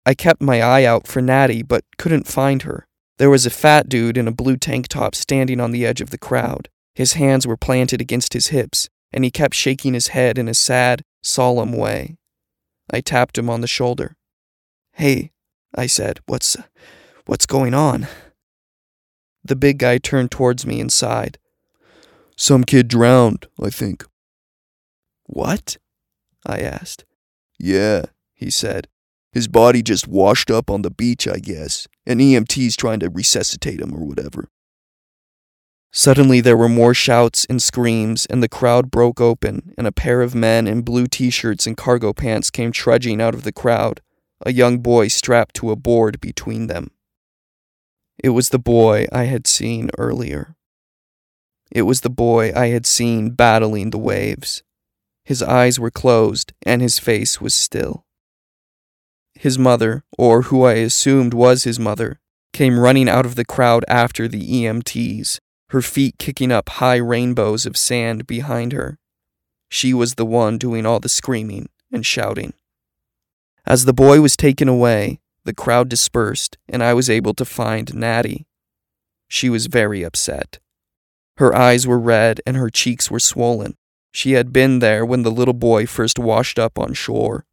I 0.07 0.15
kept 0.15 0.43
my 0.43 0.61
eye 0.61 0.85
out 0.85 1.07
for 1.07 1.23
Natty, 1.23 1.63
but 1.63 1.85
couldn't 1.99 2.29
find 2.29 2.63
her. 2.63 2.87
There 3.19 3.31
was 3.31 3.47
a 3.47 3.51
fat 3.51 3.89
dude 3.89 4.19
in 4.19 4.29
a 4.29 4.33
blue 4.33 4.57
tank 4.57 4.89
top 4.89 5.15
standing 5.15 5.61
on 5.61 5.71
the 5.71 5.87
edge 5.87 6.01
of 6.01 6.11
the 6.11 6.19
crowd. 6.19 6.69
His 6.95 7.15
hands 7.15 7.47
were 7.47 7.57
planted 7.57 8.01
against 8.01 8.33
his 8.33 8.49
hips, 8.49 8.89
and 9.13 9.25
he 9.25 9.31
kept 9.31 9.55
shaking 9.55 9.95
his 9.95 10.09
head 10.09 10.39
in 10.39 10.49
a 10.49 10.55
sad, 10.55 11.03
solemn 11.23 11.73
way. 11.73 12.17
I 12.93 13.01
tapped 13.01 13.39
him 13.39 13.51
on 13.51 13.61
the 13.61 13.67
shoulder. 13.67 14.17
Hey, 14.93 15.33
I 15.75 15.87
said, 15.87 16.21
what's, 16.27 16.57
what's 17.27 17.47
going 17.47 17.75
on? 17.75 18.07
The 19.43 19.57
big 19.57 19.79
guy 19.79 19.99
turned 19.99 20.31
towards 20.31 20.65
me 20.65 20.81
and 20.81 20.93
sighed. 20.93 21.39
Some 22.37 22.65
kid 22.65 22.89
drowned, 22.89 23.47
I 23.61 23.71
think. 23.71 24.05
What? 25.25 25.79
I 26.47 26.61
asked. 26.61 27.05
Yeah, 27.59 28.07
he 28.35 28.51
said. 28.51 28.89
His 29.33 29.49
body 29.49 29.83
just 29.83 30.07
washed 30.07 30.51
up 30.51 30.71
on 30.71 30.83
the 30.83 30.91
beach, 30.91 31.27
I 31.27 31.39
guess, 31.39 31.89
and 32.07 32.21
EMT's 32.21 32.77
trying 32.77 33.01
to 33.01 33.11
resuscitate 33.11 33.81
him 33.81 33.95
or 33.95 34.05
whatever. 34.05 34.49
Suddenly, 35.97 36.41
there 36.41 36.57
were 36.57 36.69
more 36.69 36.93
shouts 36.93 37.47
and 37.49 37.63
screams, 37.63 38.27
and 38.27 38.43
the 38.43 38.49
crowd 38.49 38.91
broke 38.91 39.21
open, 39.21 39.73
and 39.79 39.87
a 39.87 39.93
pair 39.93 40.23
of 40.23 40.35
men 40.35 40.67
in 40.67 40.83
blue 40.83 41.07
t 41.07 41.31
shirts 41.31 41.69
and 41.69 41.77
cargo 41.77 42.13
pants 42.13 42.51
came 42.51 42.73
trudging 42.73 43.23
out 43.23 43.33
of 43.33 43.45
the 43.45 43.53
crowd, 43.53 44.01
a 44.45 44.53
young 44.53 44.79
boy 44.79 45.07
strapped 45.07 45.55
to 45.55 45.71
a 45.71 45.77
board 45.77 46.21
between 46.21 46.67
them. 46.67 46.91
It 48.19 48.31
was 48.31 48.49
the 48.49 48.59
boy 48.59 49.07
I 49.13 49.27
had 49.27 49.47
seen 49.47 49.89
earlier. 49.97 50.57
It 51.71 51.83
was 51.83 52.01
the 52.01 52.11
boy 52.11 52.51
I 52.57 52.67
had 52.67 52.87
seen 52.87 53.31
battling 53.31 53.91
the 53.91 53.99
waves. 53.99 54.65
His 55.25 55.45
eyes 55.45 55.79
were 55.79 55.93
closed, 55.93 56.53
and 56.67 56.83
his 56.83 56.99
face 56.99 57.41
was 57.41 57.55
still. 57.55 58.05
His 59.35 59.61
mother, 59.61 60.03
or 60.19 60.43
who 60.43 60.65
I 60.65 60.73
assumed 60.73 61.35
was 61.35 61.63
his 61.63 61.79
mother, 61.79 62.19
came 62.53 62.81
running 62.81 63.09
out 63.09 63.27
of 63.27 63.37
the 63.37 63.45
crowd 63.45 63.85
after 63.87 64.27
the 64.27 64.43
EMTs, 64.65 65.39
her 65.71 65.83
feet 65.83 66.19
kicking 66.19 66.53
up 66.53 66.69
high 66.69 66.97
rainbows 66.97 67.67
of 67.67 67.77
sand 67.77 68.27
behind 68.27 68.73
her. 68.73 68.99
She 69.69 69.93
was 69.93 70.15
the 70.15 70.27
one 70.27 70.59
doing 70.59 70.87
all 70.87 71.01
the 71.01 71.09
screaming 71.09 71.69
and 71.93 72.05
shouting. 72.05 72.55
As 73.67 73.85
the 73.85 73.93
boy 73.93 74.21
was 74.21 74.37
taken 74.37 74.69
away, 74.69 75.21
the 75.45 75.55
crowd 75.55 75.89
dispersed, 75.89 76.59
and 76.69 76.83
I 76.83 76.95
was 76.95 77.11
able 77.11 77.35
to 77.35 77.45
find 77.45 77.95
Natty. 77.95 78.47
She 79.29 79.49
was 79.49 79.67
very 79.67 80.03
upset. 80.03 80.59
Her 81.39 81.55
eyes 81.55 81.87
were 81.87 81.99
red 81.99 82.41
and 82.47 82.57
her 82.57 82.71
cheeks 82.71 83.11
were 83.11 83.21
swollen. 83.21 83.77
She 84.13 84.33
had 84.33 84.53
been 84.53 84.79
there 84.79 85.05
when 85.05 85.23
the 85.23 85.31
little 85.31 85.55
boy 85.55 85.87
first 85.87 86.19
washed 86.19 86.59
up 86.59 86.79
on 86.79 86.93
shore. 86.93 87.45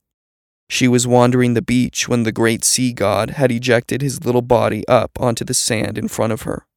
She 0.69 0.87
was 0.87 1.07
wandering 1.07 1.53
the 1.53 1.61
beach 1.61 2.07
when 2.07 2.23
the 2.23 2.31
great 2.31 2.63
sea 2.63 2.93
god 2.93 3.31
had 3.31 3.51
ejected 3.51 4.01
his 4.01 4.23
little 4.23 4.43
body 4.43 4.87
up 4.87 5.19
onto 5.19 5.43
the 5.43 5.53
sand 5.53 5.97
in 5.97 6.07
front 6.07 6.31
of 6.31 6.43
her. 6.43 6.67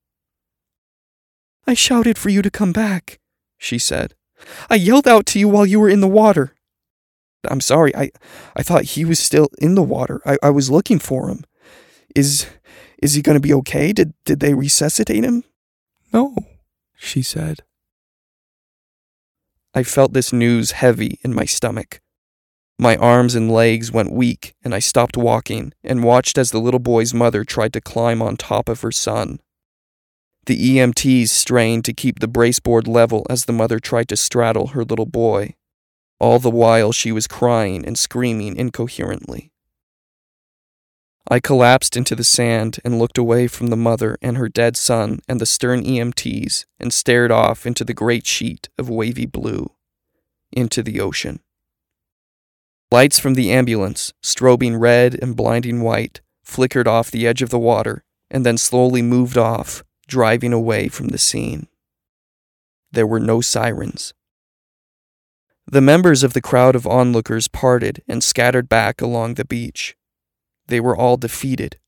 I 1.67 1.75
shouted 1.75 2.19
for 2.19 2.29
you 2.29 2.43
to 2.43 2.51
come 2.51 2.73
back, 2.73 3.19
she 3.59 3.79
said. 3.79 4.15
I 4.69 4.75
yelled 4.75 5.09
out 5.09 5.27
to 5.27 5.39
you 5.39 5.49
while 5.49 5.65
you 5.65 5.81
were 5.81 5.89
in 5.89 6.01
the 6.01 6.09
water. 6.09 6.55
I'm 7.49 7.61
sorry, 7.61 7.95
I, 7.97 8.11
I 8.57 8.63
thought 8.63 8.85
he 8.85 9.05
was 9.05 9.19
still 9.19 9.49
in 9.59 9.75
the 9.75 9.83
water. 9.83 10.21
I, 10.25 10.39
I 10.43 10.51
was 10.51 10.71
looking 10.71 10.99
for 10.99 11.29
him. 11.29 11.45
Is 12.15 12.47
is 13.03 13.15
he 13.15 13.23
gonna 13.23 13.41
be 13.41 13.53
okay? 13.55 13.93
Did 13.93 14.15
did 14.25 14.41
they 14.41 14.55
resuscitate 14.55 15.25
him? 15.25 15.45
No, 16.13 16.37
she 16.97 17.23
said. 17.23 17.63
I 19.75 19.83
felt 19.83 20.13
this 20.13 20.33
news 20.33 20.73
heavy 20.73 21.19
in 21.23 21.35
my 21.35 21.45
stomach. 21.45 22.01
My 22.79 22.97
arms 22.97 23.35
and 23.35 23.51
legs 23.51 23.93
went 23.93 24.13
weak, 24.13 24.55
and 24.65 24.75
I 24.75 24.79
stopped 24.79 25.17
walking 25.17 25.73
and 25.83 26.05
watched 26.05 26.39
as 26.39 26.51
the 26.51 26.61
little 26.61 26.81
boy's 26.81 27.15
mother 27.15 27.45
tried 27.45 27.73
to 27.75 27.81
climb 27.81 28.23
on 28.23 28.37
top 28.37 28.69
of 28.69 28.81
her 28.83 28.93
son. 28.93 29.41
The 30.47 30.77
EMTs 30.77 31.29
strained 31.29 31.85
to 31.87 31.95
keep 31.95 32.19
the 32.19 32.29
braceboard 32.29 32.87
level 32.87 33.27
as 33.31 33.45
the 33.47 33.53
mother 33.53 33.79
tried 33.79 34.09
to 34.11 34.17
straddle 34.17 34.69
her 34.69 34.85
little 34.85 35.07
boy. 35.07 35.55
All 36.21 36.39
the 36.39 36.51
while, 36.51 36.93
she 36.93 37.13
was 37.13 37.27
crying 37.27 37.85
and 37.87 37.99
screaming 37.99 38.57
incoherently. 38.57 39.51
I 41.31 41.41
collapsed 41.41 41.97
into 41.97 42.15
the 42.15 42.25
sand 42.25 42.79
and 42.85 42.99
looked 42.99 43.17
away 43.17 43.47
from 43.47 43.69
the 43.69 43.77
mother 43.77 44.19
and 44.21 44.37
her 44.37 44.51
dead 44.51 44.77
son 44.77 45.21
and 45.27 45.41
the 45.41 45.47
stern 45.47 45.83
EMTs 45.83 46.67
and 46.79 46.93
stared 46.93 47.33
off 47.33 47.65
into 47.65 47.83
the 47.83 47.95
great 47.95 48.27
sheet 48.27 48.69
of 48.77 48.91
wavy 48.91 49.25
blue, 49.25 49.73
into 50.53 50.83
the 50.83 51.01
ocean. 51.01 51.41
Lights 52.93 53.19
from 53.19 53.35
the 53.35 53.51
ambulance, 53.51 54.13
strobing 54.23 54.79
red 54.79 55.19
and 55.23 55.35
blinding 55.35 55.81
white, 55.81 56.21
flickered 56.43 56.87
off 56.87 57.11
the 57.11 57.27
edge 57.27 57.41
of 57.41 57.49
the 57.49 57.59
water 57.59 58.05
and 58.31 58.45
then 58.45 58.59
slowly 58.59 59.01
moved 59.01 59.39
off, 59.39 59.83
driving 60.07 60.53
away 60.53 60.89
from 60.89 61.09
the 61.09 61.19
scene. 61.19 61.67
There 62.93 63.07
were 63.07 63.21
no 63.21 63.41
sirens. 63.41 64.15
The 65.67 65.81
members 65.81 66.23
of 66.23 66.35
the 66.35 66.43
crowd 66.43 66.77
of 66.77 66.87
onlookers 66.87 67.49
parted 67.49 68.03
and 68.07 68.23
scattered 68.23 68.69
back 68.69 69.01
along 69.01 69.35
the 69.35 69.45
beach. 69.45 69.97
They 70.69 70.79
were 70.79 70.97
all 70.97 71.17
defeated, 71.17 71.79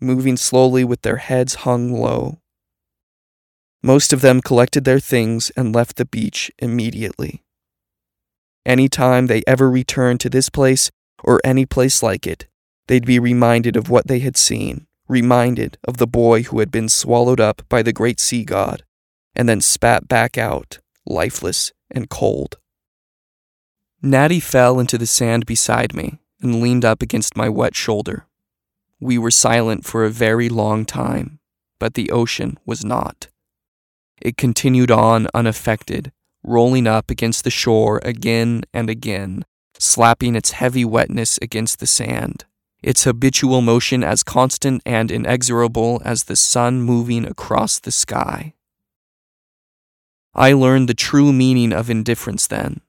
moving 0.00 0.36
slowly 0.36 0.82
with 0.82 1.02
their 1.02 1.18
heads 1.18 1.56
hung 1.66 1.92
low. 1.92 2.40
Most 3.82 4.12
of 4.12 4.22
them 4.22 4.40
collected 4.40 4.84
their 4.84 4.98
things 4.98 5.50
and 5.56 5.74
left 5.74 5.96
the 5.96 6.04
beach 6.04 6.50
immediately. 6.58 7.44
Any 8.66 8.88
time 8.88 9.28
they 9.28 9.44
ever 9.46 9.70
returned 9.70 10.20
to 10.20 10.30
this 10.30 10.48
place 10.48 10.90
or 11.22 11.40
any 11.44 11.64
place 11.64 12.02
like 12.02 12.26
it, 12.26 12.48
they'd 12.88 13.06
be 13.06 13.20
reminded 13.20 13.76
of 13.76 13.88
what 13.88 14.08
they 14.08 14.18
had 14.18 14.36
seen, 14.36 14.87
reminded 15.08 15.78
of 15.84 15.96
the 15.96 16.06
boy 16.06 16.42
who 16.44 16.60
had 16.60 16.70
been 16.70 16.88
swallowed 16.88 17.40
up 17.40 17.62
by 17.68 17.82
the 17.82 17.92
great 17.92 18.20
sea 18.20 18.44
god, 18.44 18.84
and 19.34 19.48
then 19.48 19.60
spat 19.60 20.06
back 20.08 20.36
out, 20.36 20.78
lifeless 21.06 21.72
and 21.90 22.10
cold. 22.10 22.58
Natty 24.02 24.40
fell 24.40 24.78
into 24.78 24.98
the 24.98 25.06
sand 25.06 25.46
beside 25.46 25.94
me 25.94 26.20
and 26.40 26.60
leaned 26.60 26.84
up 26.84 27.02
against 27.02 27.36
my 27.36 27.48
wet 27.48 27.74
shoulder. 27.74 28.26
We 29.00 29.18
were 29.18 29.30
silent 29.30 29.84
for 29.84 30.04
a 30.04 30.10
very 30.10 30.48
long 30.48 30.84
time, 30.84 31.40
but 31.78 31.94
the 31.94 32.10
ocean 32.10 32.58
was 32.64 32.84
not. 32.84 33.28
It 34.20 34.36
continued 34.36 34.90
on 34.90 35.28
unaffected, 35.34 36.12
rolling 36.42 36.86
up 36.86 37.10
against 37.10 37.44
the 37.44 37.50
shore 37.50 38.00
again 38.04 38.62
and 38.72 38.90
again, 38.90 39.44
slapping 39.78 40.34
its 40.34 40.52
heavy 40.52 40.84
wetness 40.84 41.38
against 41.40 41.78
the 41.78 41.86
sand, 41.86 42.44
its 42.82 43.04
habitual 43.04 43.60
motion 43.60 44.04
as 44.04 44.22
constant 44.22 44.82
and 44.86 45.10
inexorable 45.10 46.00
as 46.04 46.24
the 46.24 46.36
sun 46.36 46.80
moving 46.80 47.24
across 47.24 47.78
the 47.78 47.90
sky. 47.90 48.54
I 50.34 50.52
learned 50.52 50.88
the 50.88 50.94
true 50.94 51.32
meaning 51.32 51.72
of 51.72 51.90
indifference 51.90 52.46
then. 52.46 52.80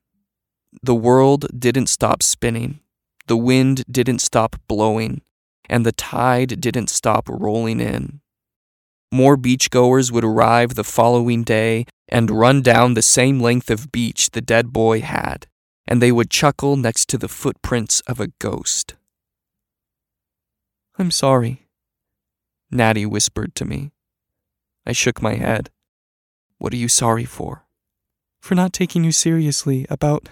The 0.84 0.95
world 0.95 1.47
didn't 1.58 1.88
stop 1.88 2.21
spinning. 2.21 2.80
The 3.28 3.38
wind 3.38 3.84
didn't 3.89 4.19
stop 4.19 4.56
blowing, 4.67 5.21
and 5.67 5.86
the 5.86 5.91
tide 5.91 6.62
didn't 6.62 6.89
stop 6.89 7.28
rolling 7.28 7.80
in. 7.80 8.21
More 9.12 9.36
beachgoers 9.36 10.12
would 10.12 10.23
arrive 10.23 10.75
the 10.75 10.84
following 10.84 11.43
day 11.43 11.86
and 12.08 12.30
run 12.30 12.62
down 12.62 12.93
the 12.93 13.02
same 13.02 13.39
length 13.39 13.71
of 13.71 13.91
beach 13.91 14.30
the 14.32 14.41
dead 14.41 14.71
boy 14.71 15.02
had, 15.02 15.47
and 15.88 16.02
they 16.02 16.12
would 16.12 16.30
chuckle 16.30 16.75
next 16.75 17.10
to 17.10 17.17
the 17.17 17.28
footprints 17.28 18.02
of 18.02 18.19
a 18.19 18.28
ghost. 18.39 18.95
I'm 20.99 21.12
sorry, 21.12 21.65
Natty 22.69 23.05
whispered 23.05 23.55
to 23.55 23.63
me. 23.65 23.91
I 24.85 24.91
shook 24.91 25.21
my 25.21 25.35
head. 25.35 25.69
What 26.57 26.73
are 26.73 26.77
you 26.77 26.89
sorry 26.89 27.23
for? 27.23 27.65
For 28.41 28.53
not 28.53 28.73
taking 28.73 29.05
you 29.05 29.13
seriously 29.13 29.85
about. 29.89 30.27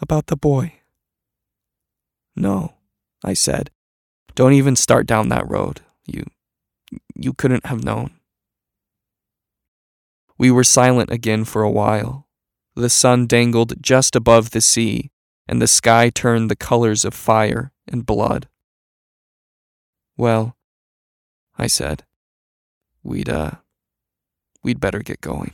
about 0.00 0.28
the 0.28 0.36
boy. 0.36 0.74
No, 2.36 2.74
I 3.24 3.34
said. 3.34 3.72
Don't 4.36 4.52
even 4.52 4.76
start 4.76 5.06
down 5.08 5.28
that 5.28 5.50
road. 5.50 5.80
You 6.06 6.24
you 7.16 7.32
couldn't 7.32 7.66
have 7.66 7.84
known. 7.84 8.12
We 10.38 10.52
were 10.52 10.64
silent 10.64 11.10
again 11.10 11.44
for 11.44 11.62
a 11.62 11.70
while. 11.70 12.28
The 12.76 12.88
sun 12.88 13.26
dangled 13.26 13.82
just 13.82 14.14
above 14.14 14.50
the 14.50 14.60
sea, 14.60 15.10
and 15.48 15.60
the 15.60 15.66
sky 15.66 16.10
turned 16.10 16.48
the 16.48 16.56
colors 16.56 17.04
of 17.04 17.12
fire 17.12 17.72
and 17.88 18.06
blood. 18.06 18.48
Well, 20.20 20.54
I 21.56 21.66
said, 21.66 22.04
we'd, 23.02 23.30
uh, 23.30 23.52
we'd 24.62 24.78
better 24.78 24.98
get 24.98 25.22
going. 25.22 25.52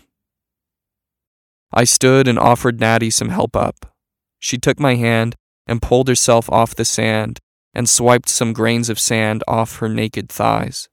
I 1.72 1.84
stood 1.84 2.26
and 2.26 2.36
offered 2.36 2.80
Natty 2.80 3.10
some 3.10 3.28
help 3.28 3.54
up. 3.54 3.94
She 4.40 4.58
took 4.58 4.80
my 4.80 4.96
hand 4.96 5.36
and 5.68 5.80
pulled 5.80 6.08
herself 6.08 6.50
off 6.50 6.74
the 6.74 6.84
sand 6.84 7.38
and 7.74 7.88
swiped 7.88 8.28
some 8.28 8.52
grains 8.52 8.88
of 8.88 8.98
sand 8.98 9.44
off 9.46 9.76
her 9.76 9.88
naked 9.88 10.30
thighs. 10.30 10.88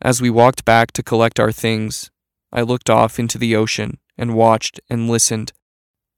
As 0.00 0.22
we 0.22 0.30
walked 0.30 0.64
back 0.64 0.92
to 0.92 1.02
collect 1.02 1.38
our 1.38 1.52
things, 1.52 2.10
I 2.50 2.62
looked 2.62 2.88
off 2.88 3.18
into 3.18 3.36
the 3.36 3.54
ocean 3.54 3.98
and 4.16 4.34
watched 4.34 4.80
and 4.88 5.06
listened, 5.06 5.52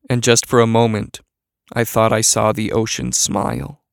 and 0.09 0.23
just 0.23 0.47
for 0.47 0.61
a 0.61 0.67
moment, 0.81 1.23
I 1.73 1.83
thought 1.83 2.13
I 2.13 2.21
saw 2.21 2.53
the 2.53 2.71
ocean 2.71 3.11
smile. 3.11 3.84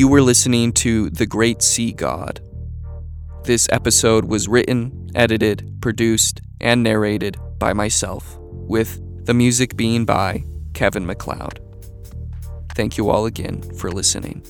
You 0.00 0.08
were 0.08 0.22
listening 0.22 0.72
to 0.84 1.10
The 1.10 1.26
Great 1.26 1.60
Sea 1.60 1.92
God. 1.92 2.40
This 3.44 3.68
episode 3.70 4.24
was 4.24 4.48
written, 4.48 5.10
edited, 5.14 5.76
produced, 5.82 6.40
and 6.58 6.82
narrated 6.82 7.36
by 7.58 7.74
myself, 7.74 8.38
with 8.40 8.98
the 9.26 9.34
music 9.34 9.76
being 9.76 10.06
by 10.06 10.46
Kevin 10.72 11.04
MacLeod. 11.04 11.60
Thank 12.70 12.96
you 12.96 13.10
all 13.10 13.26
again 13.26 13.60
for 13.76 13.90
listening. 13.90 14.40